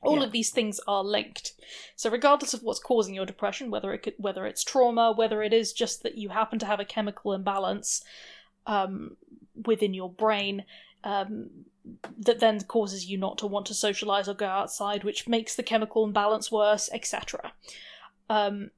[0.05, 0.25] all yeah.
[0.25, 1.53] of these things are linked
[1.97, 5.53] so regardless of what's causing your depression whether it could, whether it's trauma whether it
[5.53, 8.03] is just that you happen to have a chemical imbalance
[8.67, 9.17] um,
[9.67, 10.65] within your brain
[11.05, 11.51] um,
[12.19, 15.63] that then causes you not to want to socialize or go outside, which makes the
[15.63, 17.53] chemical imbalance worse, etc.
[18.31, 18.71] Um,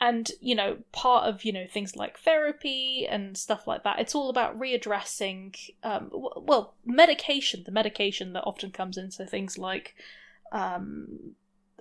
[0.00, 4.14] and you know, part of you know things like therapy and stuff like that, it's
[4.14, 5.56] all about readdressing.
[5.82, 9.94] Um, well, medication, the medication that often comes into things like.
[10.52, 11.34] Um,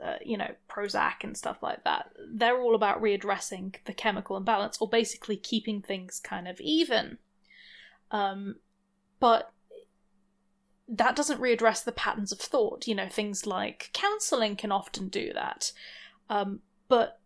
[0.03, 2.11] uh, you know, Prozac and stuff like that.
[2.31, 7.17] They're all about readdressing the chemical imbalance or basically keeping things kind of even.
[8.11, 8.57] Um,
[9.19, 9.51] but
[10.87, 12.87] that doesn't readdress the patterns of thought.
[12.87, 15.71] You know, things like counseling can often do that.
[16.29, 17.19] Um, but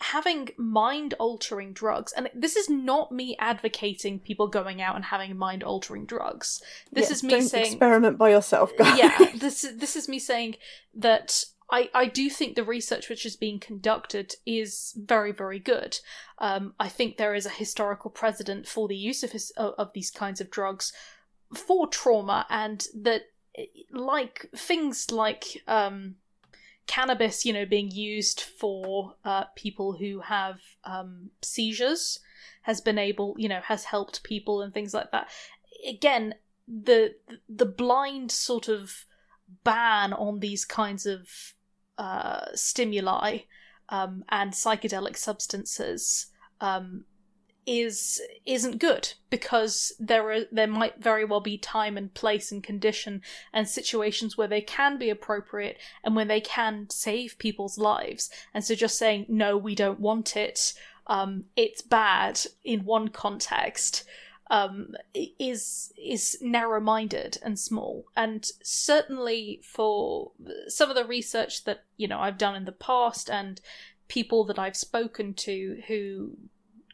[0.00, 5.36] having mind altering drugs, and this is not me advocating people going out and having
[5.36, 6.62] mind altering drugs.
[6.92, 8.98] This yeah, is me saying experiment by yourself, guys.
[8.98, 10.56] Yeah, this is this is me saying
[10.94, 15.98] that I, I do think the research which is being conducted is very, very good.
[16.38, 19.92] Um, I think there is a historical precedent for the use of, his, of, of
[19.92, 20.92] these kinds of drugs
[21.54, 23.22] for trauma and that
[23.90, 26.16] like things like um,
[26.90, 32.18] cannabis you know being used for uh, people who have um, seizures
[32.62, 35.28] has been able you know has helped people and things like that.
[35.88, 36.34] Again
[36.66, 37.14] the
[37.48, 39.06] the blind sort of
[39.62, 41.28] ban on these kinds of
[41.96, 43.38] uh, stimuli
[43.90, 46.26] um, and psychedelic substances
[46.60, 47.04] um,
[47.66, 52.62] is isn't good because there are there might very well be time and place and
[52.62, 58.30] condition and situations where they can be appropriate and when they can save people's lives.
[58.54, 60.72] And so just saying no we don't want it
[61.10, 64.04] um, it's bad in one context
[64.50, 68.06] um, is is narrow minded and small.
[68.16, 70.30] And certainly for
[70.68, 73.60] some of the research that you know I've done in the past and
[74.08, 76.36] people that I've spoken to who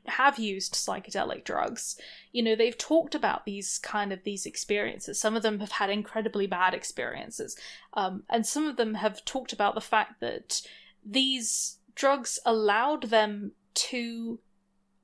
[0.08, 1.96] have used psychedelic drugs,
[2.32, 5.20] you know, they've talked about these kind of these experiences.
[5.20, 7.56] Some of them have had incredibly bad experiences,
[7.94, 10.62] um, and some of them have talked about the fact that
[11.04, 14.40] these drugs allowed them to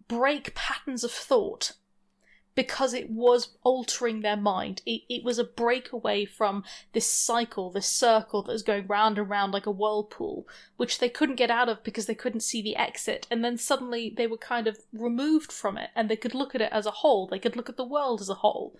[0.08, 1.72] break patterns of thought
[2.54, 4.82] because it was altering their mind.
[4.84, 9.28] It, it was a breakaway from this cycle, this circle that was going round and
[9.28, 10.46] round like a whirlpool,
[10.76, 13.26] which they couldn't get out of because they couldn't see the exit.
[13.30, 16.60] And then suddenly they were kind of removed from it and they could look at
[16.60, 17.26] it as a whole.
[17.26, 18.78] They could look at the world as a whole.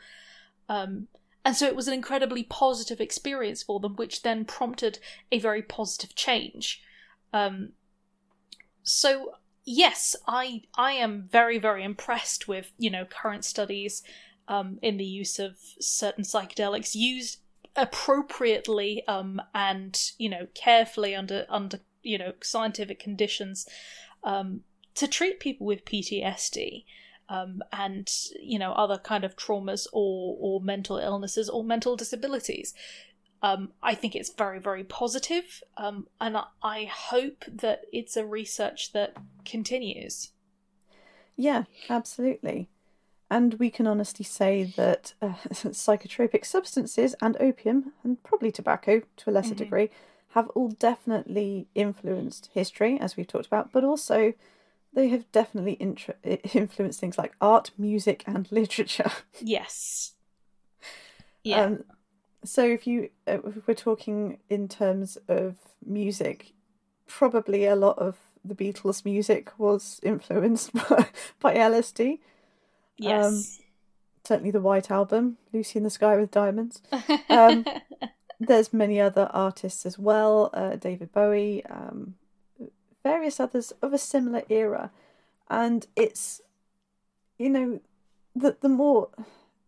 [0.69, 1.09] Um,
[1.45, 4.99] and so it was an incredibly positive experience for them, which then prompted
[5.33, 6.83] a very positive change.
[7.33, 7.71] Um,
[8.83, 9.35] so
[9.65, 14.03] yes, I I am very very impressed with you know current studies
[14.49, 17.39] um, in the use of certain psychedelics used
[17.77, 23.67] appropriately um, and you know carefully under under you know scientific conditions
[24.25, 24.61] um,
[24.95, 26.85] to treat people with PTSD.
[27.29, 28.11] Um, and
[28.43, 32.75] you know other kind of traumas or or mental illnesses or mental disabilities
[33.43, 38.93] um, I think it's very, very positive, um, and I hope that it's a research
[38.93, 40.31] that continues.
[41.37, 42.69] Yeah, absolutely.
[43.29, 49.31] And we can honestly say that uh, psychotropic substances and opium, and probably tobacco to
[49.31, 49.65] a lesser mm-hmm.
[49.65, 49.91] degree,
[50.31, 54.35] have all definitely influenced history, as we've talked about, but also
[54.93, 59.11] they have definitely intra- influenced things like art, music, and literature.
[59.41, 60.13] Yes.
[61.43, 61.63] Yeah.
[61.63, 61.85] Um,
[62.45, 66.53] so if you uh, if we're talking in terms of music,
[67.07, 71.09] probably a lot of the Beatles' music was influenced by,
[71.41, 72.19] by LSD.
[72.99, 73.25] Yes.
[73.25, 73.65] Um,
[74.25, 76.83] certainly the White Album, Lucy in the Sky with Diamonds.
[77.29, 77.65] Um,
[78.41, 82.15] there's many other artists as well, uh, David Bowie, um,
[83.03, 84.91] various others of a similar era,
[85.49, 86.41] and it's
[87.39, 87.81] you know
[88.35, 89.11] the the more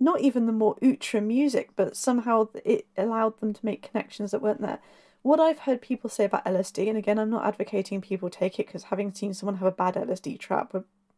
[0.01, 4.43] not even the more ultra music, but somehow it allowed them to make connections that
[4.43, 4.81] weren't there.
[5.23, 8.67] What I've heard people say about LSD, and again, I'm not advocating people take it
[8.67, 10.75] because having seen someone have a bad LSD trap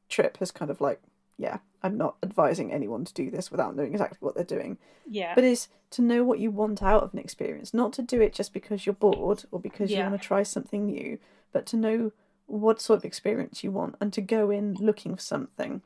[0.09, 1.01] trip has kind of like,
[1.39, 4.79] yeah, I'm not advising anyone to do this without knowing exactly what they're doing.
[5.09, 5.35] yeah.
[5.35, 8.33] But is to know what you want out of an experience, not to do it
[8.33, 11.19] just because you're bored or because you want to try something new,
[11.53, 12.13] but to know
[12.47, 15.83] what sort of experience you want and to go in looking for something.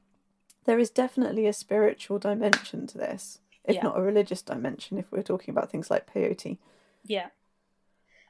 [0.65, 3.83] There is definitely a spiritual dimension to this, if Yeah.
[3.85, 6.59] not a religious dimension, if we're talking about things like peyote.
[7.05, 7.29] yeah.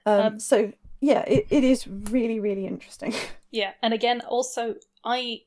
[0.07, 3.15] Um, Um, so, yeah, it, it is really, really interesting.
[3.53, 5.43] Yeah, and again, also, I,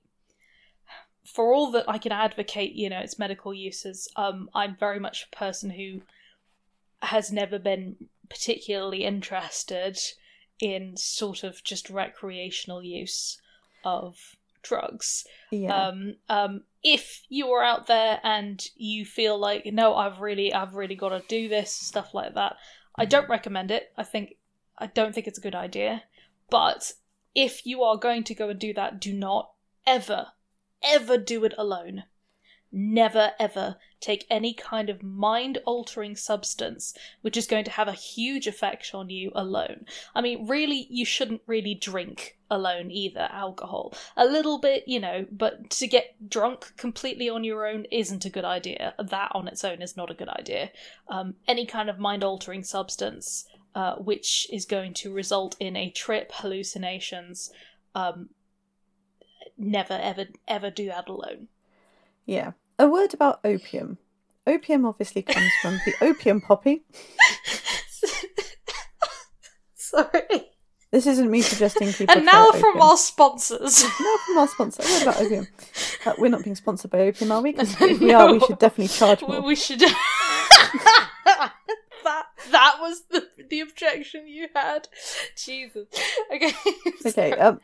[1.26, 5.26] for all that I can advocate, you know, its medical uses, um, I'm very much
[5.32, 6.02] a person who
[7.02, 7.96] has never been
[8.30, 9.98] particularly interested
[10.60, 13.40] in sort of just recreational use
[13.86, 15.26] of drugs.
[15.52, 15.88] yeah.
[15.88, 20.76] Um, um, if you are out there and you feel like, no, I've really, I've
[20.76, 22.58] really got to do this, stuff like that,
[22.98, 23.92] I don't recommend it.
[23.98, 24.36] I think,
[24.78, 26.04] I don't think it's a good idea.
[26.50, 26.94] But
[27.34, 29.52] if you are going to go and do that, do not
[29.88, 30.28] ever,
[30.84, 32.04] ever do it alone.
[32.72, 37.94] Never ever take any kind of mind altering substance which is going to have a
[37.94, 39.86] huge effect on you alone.
[40.14, 43.94] I mean, really, you shouldn't really drink alone either, alcohol.
[44.18, 48.30] A little bit, you know, but to get drunk completely on your own isn't a
[48.30, 48.94] good idea.
[49.00, 50.72] That on its own is not a good idea.
[51.08, 53.46] Um, any kind of mind altering substance
[53.76, 57.52] uh, which is going to result in a trip, hallucinations,
[57.96, 58.30] um,
[59.58, 61.48] never, ever, ever do that alone.
[62.26, 62.52] yeah.
[62.84, 63.98] A word about opium.
[64.46, 66.84] Opium obviously comes from the opium poppy.
[69.74, 70.50] Sorry.
[70.92, 72.14] This isn't me suggesting people.
[72.14, 72.62] And now opium.
[72.62, 73.84] from our sponsors.
[73.84, 74.84] Now from our sponsor.
[74.84, 75.48] What about opium?
[76.06, 77.52] Uh, we're not being sponsored by opium, are we?
[77.58, 79.42] if we are, we should definitely charge more.
[79.42, 79.80] we should.
[79.80, 81.54] that
[82.52, 84.90] that was the the objection you had.
[85.38, 85.88] Jesus.
[86.36, 86.52] Okay.
[87.06, 87.32] Okay.
[87.32, 87.62] Um,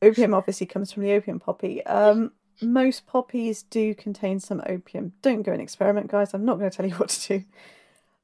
[0.00, 1.84] opium obviously comes from the opium poppy.
[1.84, 5.12] Um, most poppies do contain some opium.
[5.22, 6.34] Don't go and experiment, guys.
[6.34, 7.44] I'm not going to tell you what to do.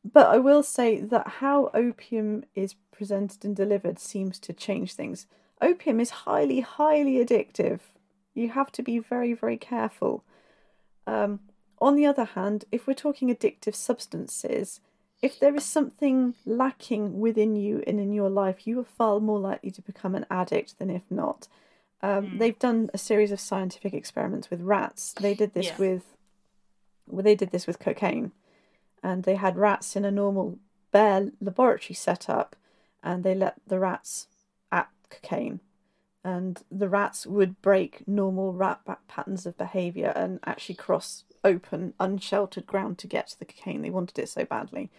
[0.04, 5.26] But I will say that how opium is presented and delivered seems to change things.
[5.62, 7.80] Opium is highly, highly addictive.
[8.34, 10.24] You have to be very, very careful.
[11.06, 11.40] Um,
[11.80, 14.80] on the other hand, if we're talking addictive substances,
[15.22, 19.38] if there is something lacking within you and in your life, you are far more
[19.38, 21.48] likely to become an addict than if not.
[22.04, 22.38] Um, Hmm.
[22.38, 25.14] They've done a series of scientific experiments with rats.
[25.14, 25.76] They did this Yeah.
[25.78, 26.16] with,
[27.06, 28.32] well, they did this with cocaine,
[29.02, 30.58] and they had rats in a normal
[30.92, 32.56] bare laboratory setup,
[33.02, 34.28] and they let the rats
[34.70, 35.60] at cocaine,
[36.22, 42.66] and the rats would break normal rat patterns of behavior and actually cross open, unsheltered
[42.66, 43.80] ground to get to the cocaine.
[43.80, 44.90] They wanted it so badly.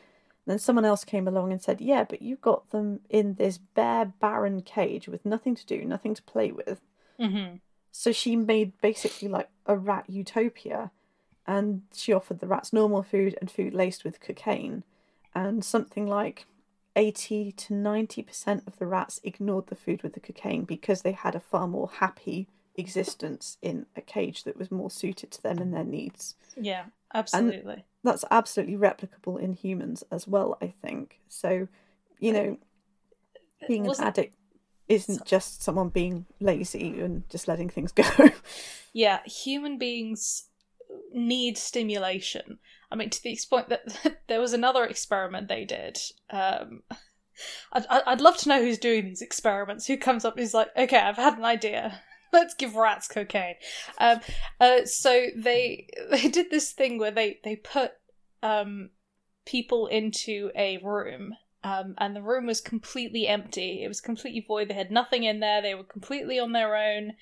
[0.48, 4.06] Then someone else came along and said, Yeah, but you've got them in this bare,
[4.06, 6.82] barren cage with nothing to do, nothing to play with.
[7.20, 7.62] Mhm.
[7.92, 10.92] So she made basically like a rat utopia
[11.48, 14.84] and she offered the rats normal food and food laced with cocaine.
[15.34, 16.46] And something like
[16.96, 21.36] 80 to 90% of the rats ignored the food with the cocaine because they had
[21.36, 25.74] a far more happy existence in a cage that was more suited to them and
[25.74, 27.86] their needs Yeah, absolutely.
[28.04, 31.20] that's absolutely replicable in humans as well, I think.
[31.30, 31.68] So,
[32.20, 32.58] you know,
[33.68, 34.36] being an addict
[34.88, 38.04] isn't just someone being lazy and just letting things go.
[38.94, 40.46] Yeah, human beings
[41.14, 42.60] need stimulation.
[42.92, 45.98] I mean, to the point that there was another experiment they did.
[46.30, 46.84] Um,
[47.74, 49.88] I'd, I'd I'd love to know who's doing these experiments.
[49.88, 50.38] Who comes up?
[50.38, 52.02] Who's like, okay, I've had an idea.
[52.32, 53.56] Let's give rats cocaine.
[53.98, 54.20] Um,
[54.60, 57.92] uh, so they they did this thing where they they put
[58.42, 58.92] um,
[59.46, 61.36] people into a room.
[61.66, 63.84] Um, and the room was completely empty.
[63.84, 64.68] It was completely void.
[64.68, 65.64] They had nothing in there.
[65.64, 67.14] They were completely on their own.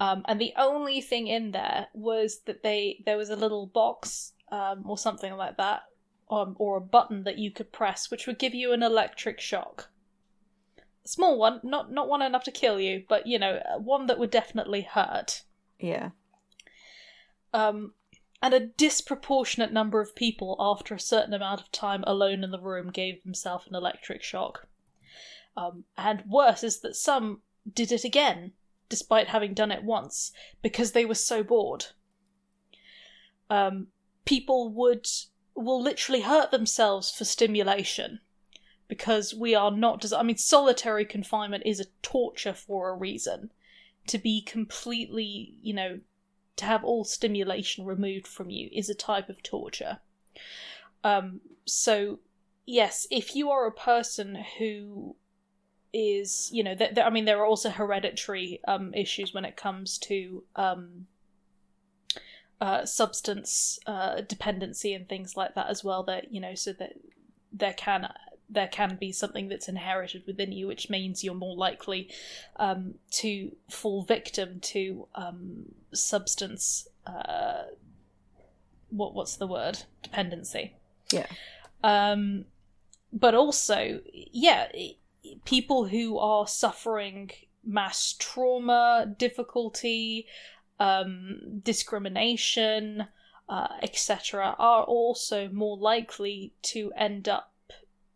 [0.00, 4.32] Um, and the only thing in there was that they there was a little box
[4.50, 5.82] um, or something like that,
[6.28, 9.90] um, or a button that you could press, which would give you an electric shock.
[11.04, 14.18] A small one, not not one enough to kill you, but you know, one that
[14.18, 15.44] would definitely hurt.
[15.78, 16.10] yeah.
[17.52, 17.94] Um,
[18.44, 22.60] and a disproportionate number of people, after a certain amount of time alone in the
[22.60, 24.66] room, gave themselves an electric shock.
[25.56, 27.40] Um, and worse is that some
[27.72, 28.52] did it again,
[28.90, 30.30] despite having done it once,
[30.60, 31.86] because they were so bored.
[33.48, 33.86] Um,
[34.26, 35.08] people would
[35.54, 38.20] will literally hurt themselves for stimulation
[38.88, 43.52] because we are not des- I mean solitary confinement is a torture for a reason
[44.08, 46.00] to be completely you know
[46.56, 49.98] to have all stimulation removed from you is a type of torture
[51.02, 52.18] um so
[52.66, 55.16] yes if you are a person who
[55.92, 59.56] is you know th- th- i mean there are also hereditary um issues when it
[59.56, 61.06] comes to um
[62.60, 66.02] uh, substance uh, dependency and things like that as well.
[66.02, 66.94] That you know, so that
[67.52, 68.08] there can
[68.54, 72.08] there can be something that's inherited within you, which means you're more likely
[72.56, 76.88] um, to fall victim to um, substance.
[77.06, 77.64] Uh,
[78.90, 79.80] what what's the word?
[80.02, 80.74] Dependency.
[81.12, 81.26] Yeah.
[81.82, 82.46] Um,
[83.12, 84.68] but also, yeah,
[85.44, 87.30] people who are suffering
[87.64, 90.26] mass trauma, difficulty,
[90.80, 93.06] um, discrimination,
[93.48, 97.53] uh, etc., are also more likely to end up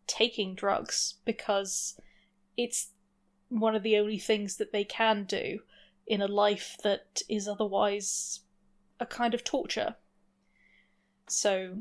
[0.09, 1.99] taking drugs because
[2.57, 2.89] it's
[3.47, 5.59] one of the only things that they can do
[6.05, 8.41] in a life that is otherwise
[8.99, 9.95] a kind of torture.
[11.27, 11.77] So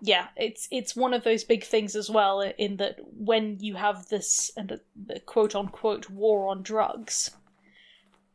[0.00, 4.08] yeah, it's it's one of those big things as well in that when you have
[4.08, 7.30] this and the quote unquote war on drugs,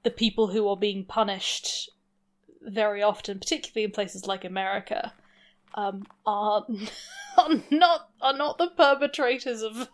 [0.03, 1.89] the people who are being punished
[2.61, 5.13] very often, particularly in places like America,
[5.77, 6.65] um, are,
[7.37, 9.87] are not are not the perpetrators of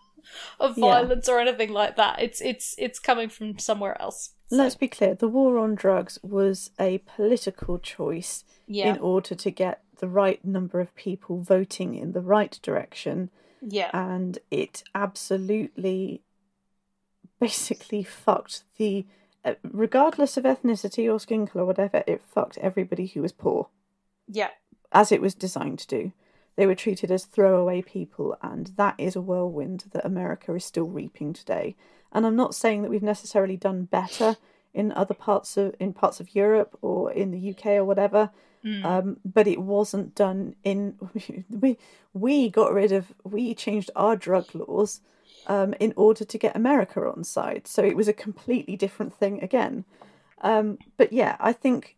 [0.59, 1.33] of violence yeah.
[1.33, 2.21] or anything like that.
[2.21, 4.31] It's it's it's coming from somewhere else.
[4.47, 4.55] So.
[4.55, 8.93] Let's be clear: the war on drugs was a political choice yeah.
[8.93, 13.29] in order to get the right number of people voting in the right direction.
[13.61, 16.21] Yeah, and it absolutely,
[17.39, 19.05] basically fucked the
[19.43, 23.67] uh, regardless of ethnicity or skin color, or whatever, it fucked everybody who was poor.
[24.27, 24.49] Yeah.
[24.93, 26.11] As it was designed to do.
[26.55, 30.85] They were treated as throwaway people, and that is a whirlwind that America is still
[30.85, 31.75] reaping today.
[32.11, 34.37] And I'm not saying that we've necessarily done better
[34.73, 38.29] in other parts of in parts of Europe or in the UK or whatever.
[38.63, 38.85] Mm.
[38.85, 40.95] Um, but it wasn't done in
[41.49, 41.77] we
[42.13, 45.01] we got rid of we changed our drug laws
[45.47, 47.67] um, in order to get America on side.
[47.67, 49.85] So it was a completely different thing again.
[50.41, 51.97] Um, but yeah, I think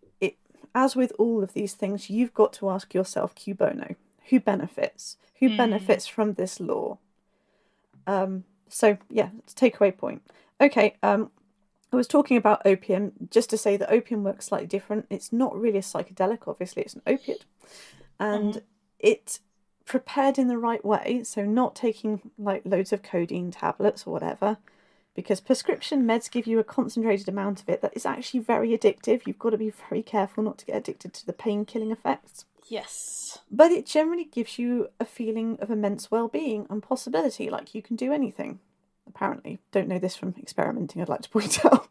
[0.75, 3.95] as with all of these things, you've got to ask yourself, cui bono,
[4.29, 5.17] who benefits?
[5.39, 5.57] Who mm.
[5.57, 6.99] benefits from this law?
[8.05, 10.21] Um, so yeah, it's takeaway point.
[10.59, 11.31] Okay, um,
[11.91, 15.05] I was talking about opium just to say that opium works slightly different.
[15.09, 17.45] It's not really a psychedelic, obviously, it's an opiate,
[18.19, 18.61] and mm.
[18.99, 19.39] it
[19.85, 24.57] prepared in the right way, so not taking like loads of codeine tablets or whatever,
[25.15, 29.21] because prescription meds give you a concentrated amount of it that is actually very addictive.
[29.25, 32.45] You've got to be very careful not to get addicted to the pain killing effects.
[32.67, 33.39] Yes.
[33.49, 37.81] But it generally gives you a feeling of immense well being and possibility, like you
[37.81, 38.59] can do anything
[39.07, 39.59] apparently.
[39.71, 41.87] Don't know this from experimenting, I'd like to point out.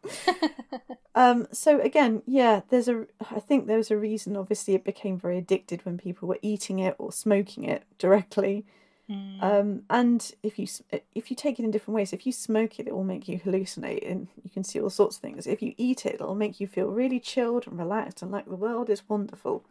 [1.15, 5.19] um, so again, yeah, there's a I think there was a reason obviously it became
[5.19, 8.65] very addicted when people were eating it or smoking it directly.
[9.09, 9.43] Mm.
[9.43, 10.67] Um, and if you
[11.13, 13.39] if you take it in different ways, if you smoke it, it will make you
[13.39, 15.45] hallucinate, and you can see all sorts of things.
[15.45, 18.55] If you eat it, it'll make you feel really chilled and relaxed, and like the
[18.55, 19.63] world is wonderful.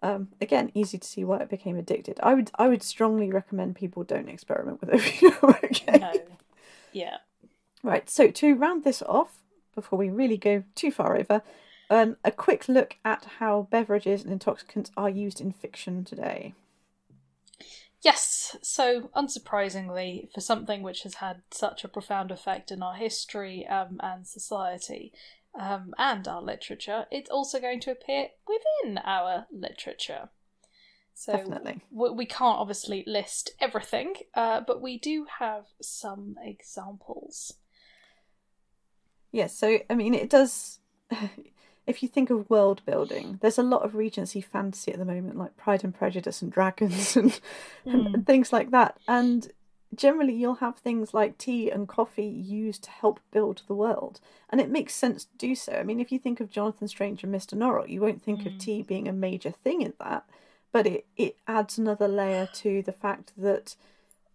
[0.00, 2.20] Um, again, easy to see why it became addicted.
[2.22, 5.56] I would I would strongly recommend people don't experiment with opium.
[5.64, 5.98] okay?
[5.98, 6.12] No,
[6.92, 7.16] yeah.
[7.82, 9.38] Right, so to round this off,
[9.74, 11.42] before we really go too far over,
[11.90, 16.54] um, a quick look at how beverages and intoxicants are used in fiction today.
[18.02, 23.64] Yes, so unsurprisingly, for something which has had such a profound effect in our history
[23.68, 25.12] um, and society
[25.58, 30.30] um, and our literature, it's also going to appear within our literature.
[31.14, 31.82] So Definitely.
[31.92, 37.54] we can't obviously list everything, uh, but we do have some examples.
[39.30, 40.80] Yes, so I mean, it does.
[41.86, 45.36] If you think of world building, there's a lot of Regency fantasy at the moment,
[45.36, 47.40] like Pride and Prejudice and dragons and,
[47.86, 48.14] mm.
[48.14, 48.98] and things like that.
[49.08, 49.50] And
[49.94, 54.60] generally, you'll have things like tea and coffee used to help build the world, and
[54.60, 55.72] it makes sense to do so.
[55.72, 58.46] I mean, if you think of Jonathan Strange and Mister Norrell, you won't think mm.
[58.46, 60.24] of tea being a major thing in that
[60.72, 63.76] but it, it adds another layer to the fact that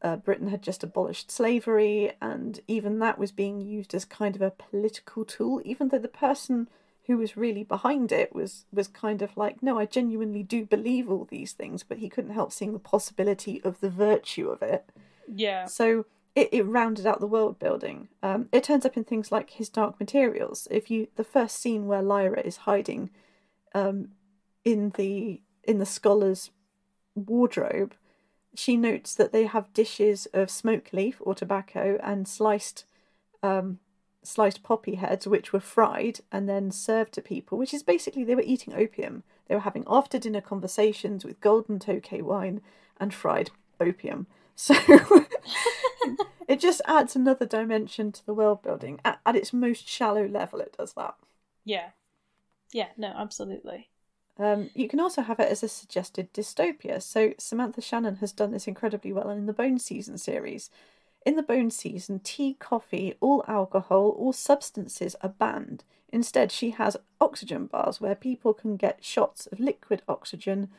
[0.04, 4.42] uh, Britain had just abolished slavery, and even that was being used as kind of
[4.44, 6.70] a political tool, even though the person
[7.08, 11.10] who was really behind it was was kind of like, no, I genuinely do believe
[11.10, 14.90] all these things, but he couldn't help seeing the possibility of the virtue of it.
[15.28, 15.66] Yeah.
[15.66, 16.06] So
[16.36, 18.10] it, it rounded out the world building.
[18.22, 20.68] Um, it turns up in things like his Dark Materials.
[20.70, 23.10] If you the first scene where Lyra is hiding,
[23.74, 24.10] um,
[24.64, 26.52] in the in the scholar's
[27.16, 27.94] wardrobe,
[28.54, 32.86] she notes that they have dishes of smoke leaf or tobacco and sliced
[33.42, 33.80] um,
[34.28, 38.36] sliced poppy heads, which were fried and then served to people, which is basically they
[38.36, 39.24] were eating opium.
[39.48, 42.62] They were having after dinner conversations with golden tokay wine
[43.00, 44.28] and fried opium.
[44.60, 44.74] So
[46.48, 49.00] it just adds another dimension to the world building.
[49.06, 51.14] At, at its most shallow level, it does that.
[51.64, 51.90] Yeah.
[52.74, 53.90] Yeah, no, absolutely.
[54.40, 57.04] Um, you can also have it as a suggested dystopia.
[57.04, 60.72] So Samantha Shannon has done this incredibly well in the Bone Season series.
[61.28, 65.84] In the Bone Season, tea, coffee, all alcohol, all substances are banned.
[66.08, 70.70] Instead, she has oxygen bars where people can get shots of liquid oxygen,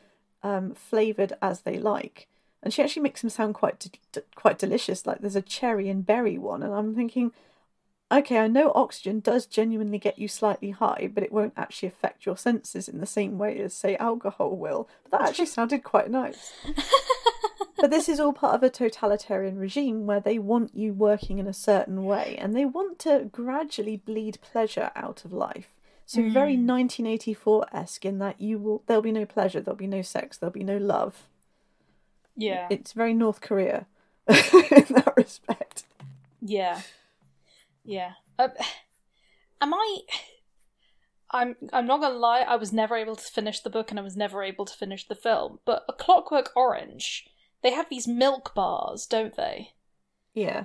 [0.42, 2.28] um, flavored as they like.
[2.62, 5.06] And she actually makes them sound quite de- quite delicious.
[5.06, 7.32] Like there's a cherry and berry one, and I'm thinking,
[8.10, 12.24] okay, I know oxygen does genuinely get you slightly high, but it won't actually affect
[12.24, 14.88] your senses in the same way as, say, alcohol will.
[15.10, 16.54] But that actually sounded quite nice.
[17.76, 21.46] but this is all part of a totalitarian regime where they want you working in
[21.46, 25.74] a certain way and they want to gradually bleed pleasure out of life.
[26.06, 26.32] So mm.
[26.32, 30.38] very 1984 esque in that you will there'll be no pleasure, there'll be no sex,
[30.38, 31.28] there'll be no love.
[32.36, 32.66] Yeah.
[32.70, 33.86] It's very North Korea
[34.28, 35.84] in that respect.
[36.40, 36.80] Yeah.
[37.84, 38.12] Yeah.
[38.38, 38.48] Uh,
[39.60, 39.98] am I?
[41.30, 41.56] I'm.
[41.72, 42.40] I'm not gonna lie.
[42.40, 45.06] I was never able to finish the book, and I was never able to finish
[45.06, 45.58] the film.
[45.64, 47.28] But A Clockwork Orange,
[47.62, 49.72] they have these milk bars, don't they?
[50.34, 50.64] Yeah.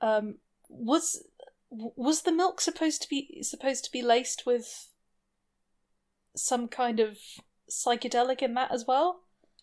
[0.00, 0.36] Um.
[0.68, 1.24] Was
[1.70, 4.88] was the milk supposed to be supposed to be laced with
[6.36, 7.18] some kind of
[7.70, 9.22] psychedelic in that as well?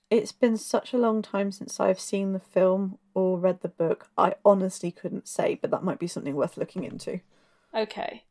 [0.10, 4.08] It's been such a long time since I've seen the film or read the book.
[4.18, 7.20] I honestly couldn't say, but that might be something worth looking into.
[7.76, 8.24] Okay.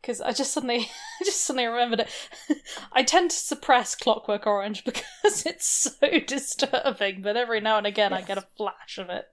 [0.00, 0.78] Because I just suddenly,
[1.20, 2.10] I just suddenly remembered it.
[2.92, 8.12] I tend to suppress Clockwork Orange because it's so disturbing, but every now and again
[8.12, 8.22] yes.
[8.22, 9.26] I get a flash of it.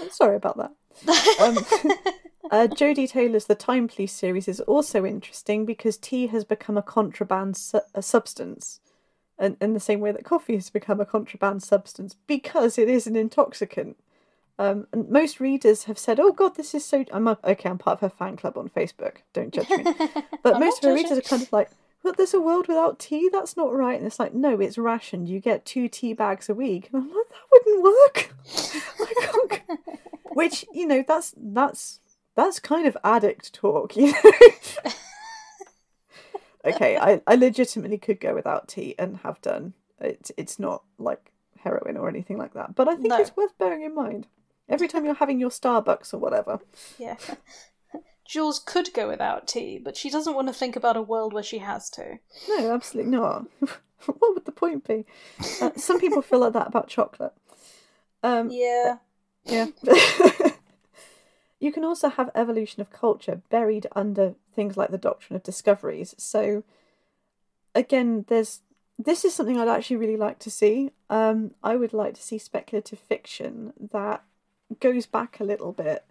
[0.00, 0.72] I'm sorry about that.
[1.40, 1.58] Um,
[2.50, 6.82] uh, Jodi Taylor's The Time Police series is also interesting because tea has become a
[6.82, 8.80] contraband su- a substance
[9.40, 13.06] and in the same way that coffee has become a contraband substance because it is
[13.06, 13.96] an intoxicant.
[14.60, 17.70] Um, and most readers have said, "Oh God, this is so." I'm a, okay.
[17.70, 19.22] I'm part of her fan club on Facebook.
[19.32, 19.84] Don't judge me.
[20.42, 21.70] But most of her readers are kind of like,
[22.02, 23.30] "But there's a world without tea.
[23.32, 25.30] That's not right." And it's like, no, it's rationed.
[25.30, 26.90] You get two tea bags a week.
[26.92, 27.82] And I'm like, that wouldn't
[29.64, 29.78] work.
[30.34, 32.00] Which you know, that's that's
[32.34, 34.32] that's kind of addict talk, you know
[36.66, 39.72] okay, I, I legitimately could go without tea and have done.
[40.00, 43.16] It's it's not like heroin or anything like that, but I think no.
[43.16, 44.26] it's worth bearing in mind
[44.70, 46.60] every time you're having your Starbucks or whatever.
[46.98, 47.16] Yeah.
[48.24, 51.42] Jules could go without tea, but she doesn't want to think about a world where
[51.42, 52.18] she has to.
[52.48, 53.46] No, absolutely not.
[54.06, 55.04] what would the point be?
[55.60, 57.34] Uh, some people feel like that about chocolate.
[58.22, 58.96] Um, yeah.
[59.44, 59.66] Yeah.
[61.60, 66.14] You can also have evolution of culture buried under things like the doctrine of discoveries.
[66.16, 66.64] So,
[67.74, 68.62] again, there's
[68.98, 70.90] this is something I'd actually really like to see.
[71.08, 74.24] Um, I would like to see speculative fiction that
[74.78, 76.04] goes back a little bit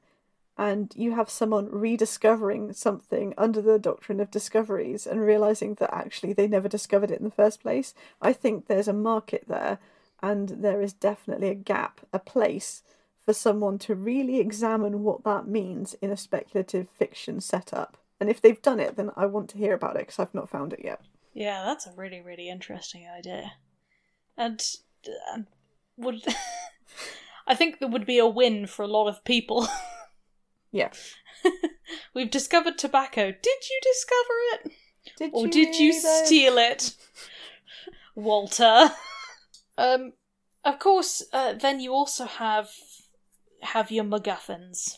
[0.59, 6.33] and you have someone rediscovering something under the doctrine of discoveries and realizing that actually
[6.33, 7.93] they never discovered it in the first place.
[8.21, 9.79] I think there's a market there
[10.21, 12.83] and there is definitely a gap, a place
[13.25, 17.95] for someone to really examine what that means in a speculative fiction setup.
[18.19, 20.49] And if they've done it, then I want to hear about it because I've not
[20.49, 20.99] found it yet.
[21.33, 23.53] Yeah, that's a really, really interesting idea.
[24.35, 24.61] And
[25.07, 25.43] uh,
[25.95, 26.21] would
[27.49, 29.67] I think there would be a win for a lot of people.
[30.71, 30.91] yeah.
[32.13, 33.31] We've discovered tobacco.
[33.31, 34.71] Did you discover it?
[35.17, 36.95] Did or you did you steal it?
[38.15, 38.91] Walter.
[39.77, 40.13] Um
[40.63, 42.69] of course, uh, then you also have
[43.61, 44.97] have your MacGuffins.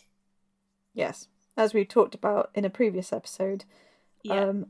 [0.94, 3.66] Yes, as we talked about in a previous episode,
[4.24, 4.42] yeah.
[4.42, 4.68] um,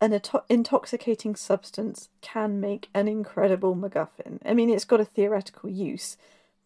[0.00, 4.40] an ato- intoxicating substance can make an incredible MacGuffin.
[4.44, 6.16] I mean, it's got a theoretical use,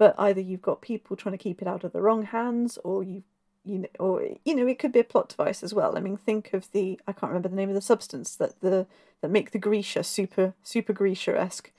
[0.00, 3.02] but either you've got people trying to keep it out of the wrong hands, or
[3.04, 3.22] you,
[3.64, 4.14] you know, or
[4.46, 5.96] you know, it could be a plot device as well.
[5.96, 8.86] I mean, think of the I can't remember the name of the substance that the
[9.20, 11.70] that make the Grisha super super Grisha esque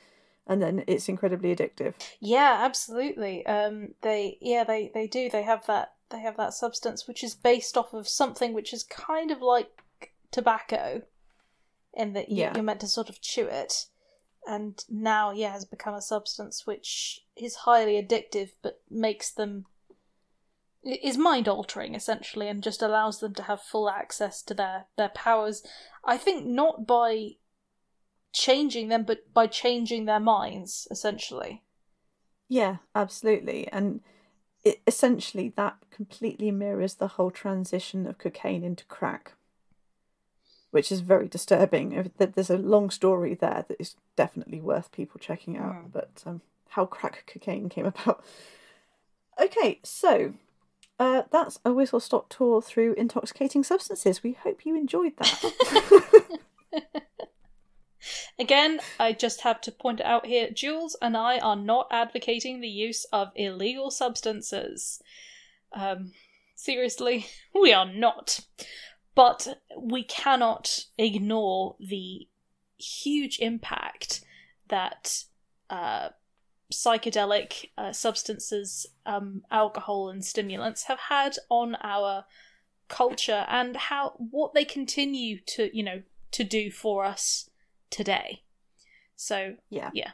[0.47, 1.93] and then it's incredibly addictive.
[2.19, 3.45] Yeah, absolutely.
[3.45, 5.29] Um, they yeah they they do.
[5.29, 8.83] They have that they have that substance which is based off of something which is
[8.83, 9.69] kind of like
[10.31, 11.01] tobacco.
[11.93, 12.53] in that you, Yeah.
[12.55, 13.87] you're meant to sort of chew it,
[14.47, 19.65] and now yeah has become a substance which is highly addictive, but makes them
[20.83, 25.09] is mind altering essentially, and just allows them to have full access to their their
[25.09, 25.63] powers.
[26.03, 27.35] I think not by
[28.33, 31.63] changing them, but by changing their minds essentially.
[32.47, 33.67] Yeah, absolutely.
[33.69, 34.01] And
[34.63, 39.33] it, essentially, that completely mirrors the whole transition of cocaine into crack,
[40.71, 42.11] which is very disturbing.
[42.17, 45.91] There's a long story there that is definitely worth people checking out, Mm.
[45.91, 48.23] but um, how crack cocaine came about.
[49.39, 50.33] Okay, so
[50.99, 54.23] uh, that's a whistle stop tour through intoxicating substances.
[54.23, 56.39] We hope you enjoyed that.
[58.39, 62.67] Again, I just have to point out here Jules and I are not advocating the
[62.67, 65.01] use of illegal substances.
[65.73, 66.13] Um,
[66.55, 68.39] seriously, we are not.
[69.13, 72.27] But we cannot ignore the
[72.77, 74.21] huge impact
[74.69, 75.25] that
[75.69, 76.09] uh,
[76.71, 82.25] psychedelic uh, substances, um, alcohol, and stimulants have had on our
[82.87, 86.01] culture and how what they continue to, you know,
[86.31, 87.49] to do for us
[87.89, 88.43] today.
[89.15, 90.11] So yeah.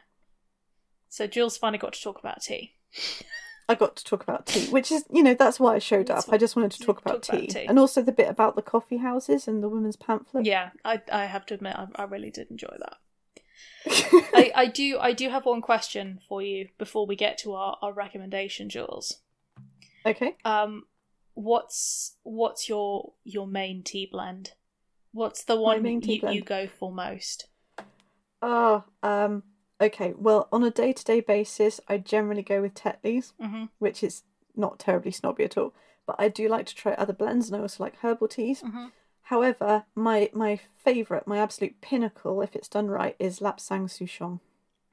[1.08, 2.74] so Jules finally got to talk about tea.
[3.68, 6.24] I got to talk about tea, which is, you know, that's why I showed up.
[6.30, 7.60] I just wanted to talk about, talk about tea.
[7.60, 7.66] tea.
[7.66, 10.46] and also the bit about the coffee houses and the women's pamphlet.
[10.46, 12.96] Yeah, I I have to admit I, I really did enjoy that.
[14.34, 17.76] I, I do I do have one question for you before we get to our,
[17.82, 19.20] our recommendation, Jules.
[20.06, 20.36] okay.
[20.44, 20.84] Um
[21.34, 24.52] what's what's your your main tea blend?
[25.12, 26.36] What's the one tea you, blend?
[26.36, 27.48] you go for most?
[28.40, 29.42] Oh, um,
[29.80, 30.14] okay.
[30.16, 34.22] Well, on a day-to-day basis, I generally go with Tetley's, hmm which is
[34.56, 35.72] not terribly snobby at all.
[36.06, 38.60] But I do like to try other blends, and I also like herbal teas.
[38.60, 38.86] hmm
[39.22, 44.40] However, my my favourite, my absolute pinnacle, if it's done right, is Lapsang Souchong,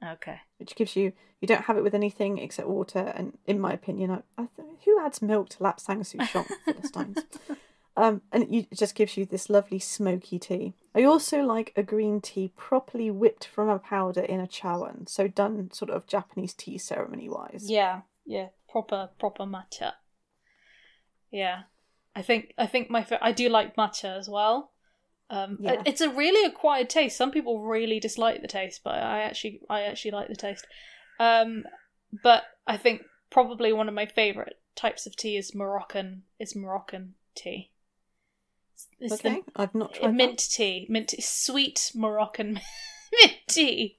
[0.04, 0.40] Okay.
[0.58, 3.12] which gives you you don't have it with anything except water.
[3.16, 7.24] And in my opinion, I, I th- who adds milk to Lapsang Souchong, Philistines?
[7.98, 10.74] Um, and it, just gives you this lovely smoky tea.
[10.94, 15.28] I also like a green tea properly whipped from a powder in a chawan, so
[15.28, 17.70] done sort of Japanese tea ceremony wise.
[17.70, 19.92] Yeah, yeah, proper proper matcha.
[21.30, 21.62] Yeah,
[22.14, 24.72] I think I think my I do like matcha as well.
[25.28, 25.82] Um, Yeah.
[25.84, 27.16] it's a really acquired taste.
[27.16, 30.66] Some people really dislike the taste, but I actually I actually like the taste.
[31.18, 31.64] Um,
[32.22, 37.14] but I think probably one of my favorite types of tea is Moroccan is Moroccan
[37.34, 37.70] tea.
[39.00, 42.60] It's okay, I've not tried mint tea, mint sweet Moroccan
[43.12, 43.96] mint tea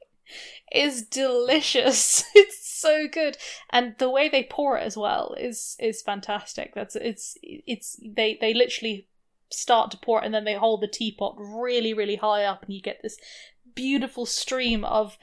[0.72, 2.24] is delicious.
[2.36, 3.38] It's so good,
[3.72, 6.76] and the way they pour it as well is is fantastic.
[6.76, 9.08] That's it's it's they they literally
[9.50, 12.74] start to pour it and then they hold the teapot really really high up and
[12.74, 13.18] you get this
[13.74, 15.18] beautiful stream of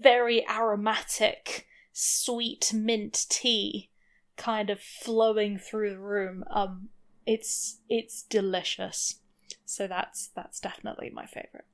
[0.00, 3.88] very aromatic sweet mint tea
[4.36, 6.44] kind of flowing through the room.
[6.50, 6.88] Um
[7.26, 9.20] it's it's delicious
[9.64, 11.66] so that's that's definitely my favorite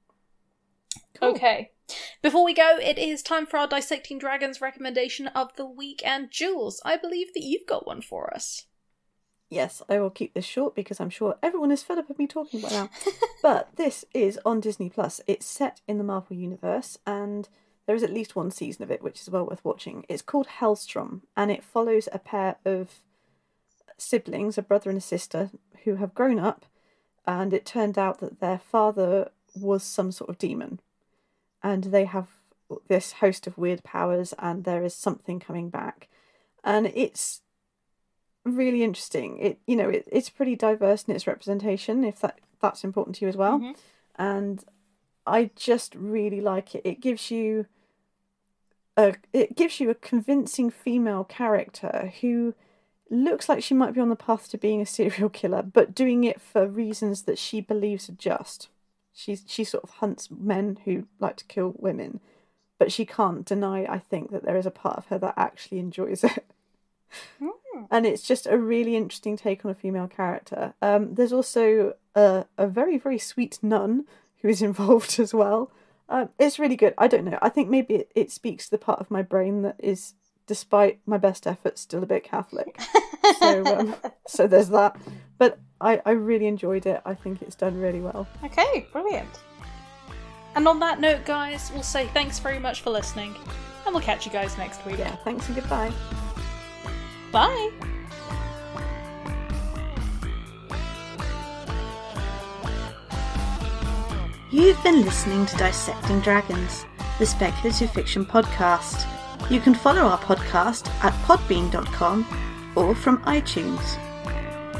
[1.15, 1.31] Cool.
[1.31, 1.73] okay
[2.23, 6.31] before we go it is time for our dissecting dragons recommendation of the week and
[6.31, 8.67] jules i believe that you've got one for us
[9.53, 12.29] Yes, I will keep this short because I'm sure everyone is fed up of me
[12.29, 12.89] talking by now.
[13.43, 15.21] but this is on Disney Plus.
[15.27, 17.49] It's set in the Marvel Universe, and
[17.85, 20.07] there is at least one season of it, which is well worth watching.
[20.09, 23.01] It's called Helstrom, and it follows a pair of
[24.01, 25.51] siblings, a brother and a sister,
[25.85, 26.67] who have grown up,
[27.27, 30.81] and it turned out that their father was some sort of demon,
[31.63, 32.29] and they have
[32.89, 36.09] this host of weird powers, and there is something coming back,
[36.65, 37.43] and it's
[38.45, 39.39] really interesting.
[39.39, 43.25] It you know it, it's pretty diverse in its representation, if that that's important to
[43.25, 43.61] you as well.
[43.61, 43.77] Mhm.
[44.17, 44.65] And
[45.27, 46.83] I just really like it.
[46.85, 47.67] It gives you
[48.97, 52.55] a it gives you a convincing female character who
[53.11, 56.25] looks like she might be on the path to being a serial killer, but doing
[56.25, 58.69] it for reasons that she believes are just.
[59.13, 62.21] She's she sort of hunts men who like to kill women,
[62.79, 63.85] but she can't deny.
[63.85, 66.45] I think that there is a part of her that actually enjoys it
[67.91, 70.75] and it's just a really interesting take on a female character.
[70.83, 74.07] Um, there's also a, a very very sweet nun
[74.43, 75.71] who is involved as well.
[76.09, 76.95] Um, it's really good.
[76.99, 77.39] I don't know.
[77.41, 80.15] I think maybe it, it speaks to the part of my brain that is,
[80.51, 82.77] despite my best efforts, still a bit Catholic.
[83.39, 83.95] so um,
[84.27, 84.97] so there's that.
[85.39, 87.01] But I, I really enjoyed it.
[87.05, 88.27] I think it's done really well.
[88.43, 89.29] Okay, brilliant.
[90.57, 93.37] And on that note, guys, we'll say thanks very much for listening,
[93.87, 94.99] and we'll catch you guys next week.
[94.99, 95.15] Yeah.
[95.23, 95.93] Thanks and goodbye.
[97.31, 97.71] Bye.
[104.51, 106.85] You've been listening to Dissecting Dragons,
[107.21, 109.07] the speculative fiction podcast.
[109.49, 112.27] You can follow our podcast at podbean.com
[112.77, 113.99] or from iTunes.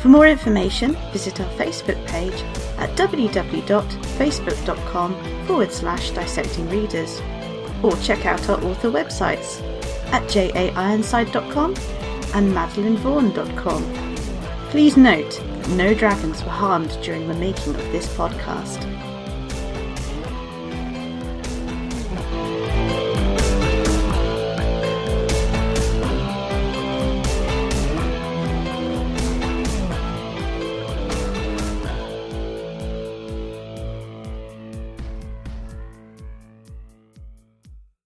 [0.01, 2.43] For more information, visit our Facebook page
[2.79, 7.21] at www.facebook.com forward slash dissecting readers
[7.83, 9.61] or check out our author websites
[10.13, 11.75] at jaironside.com
[12.35, 13.83] and madeleinevaughan.com.
[14.71, 18.87] Please note, no dragons were harmed during the making of this podcast.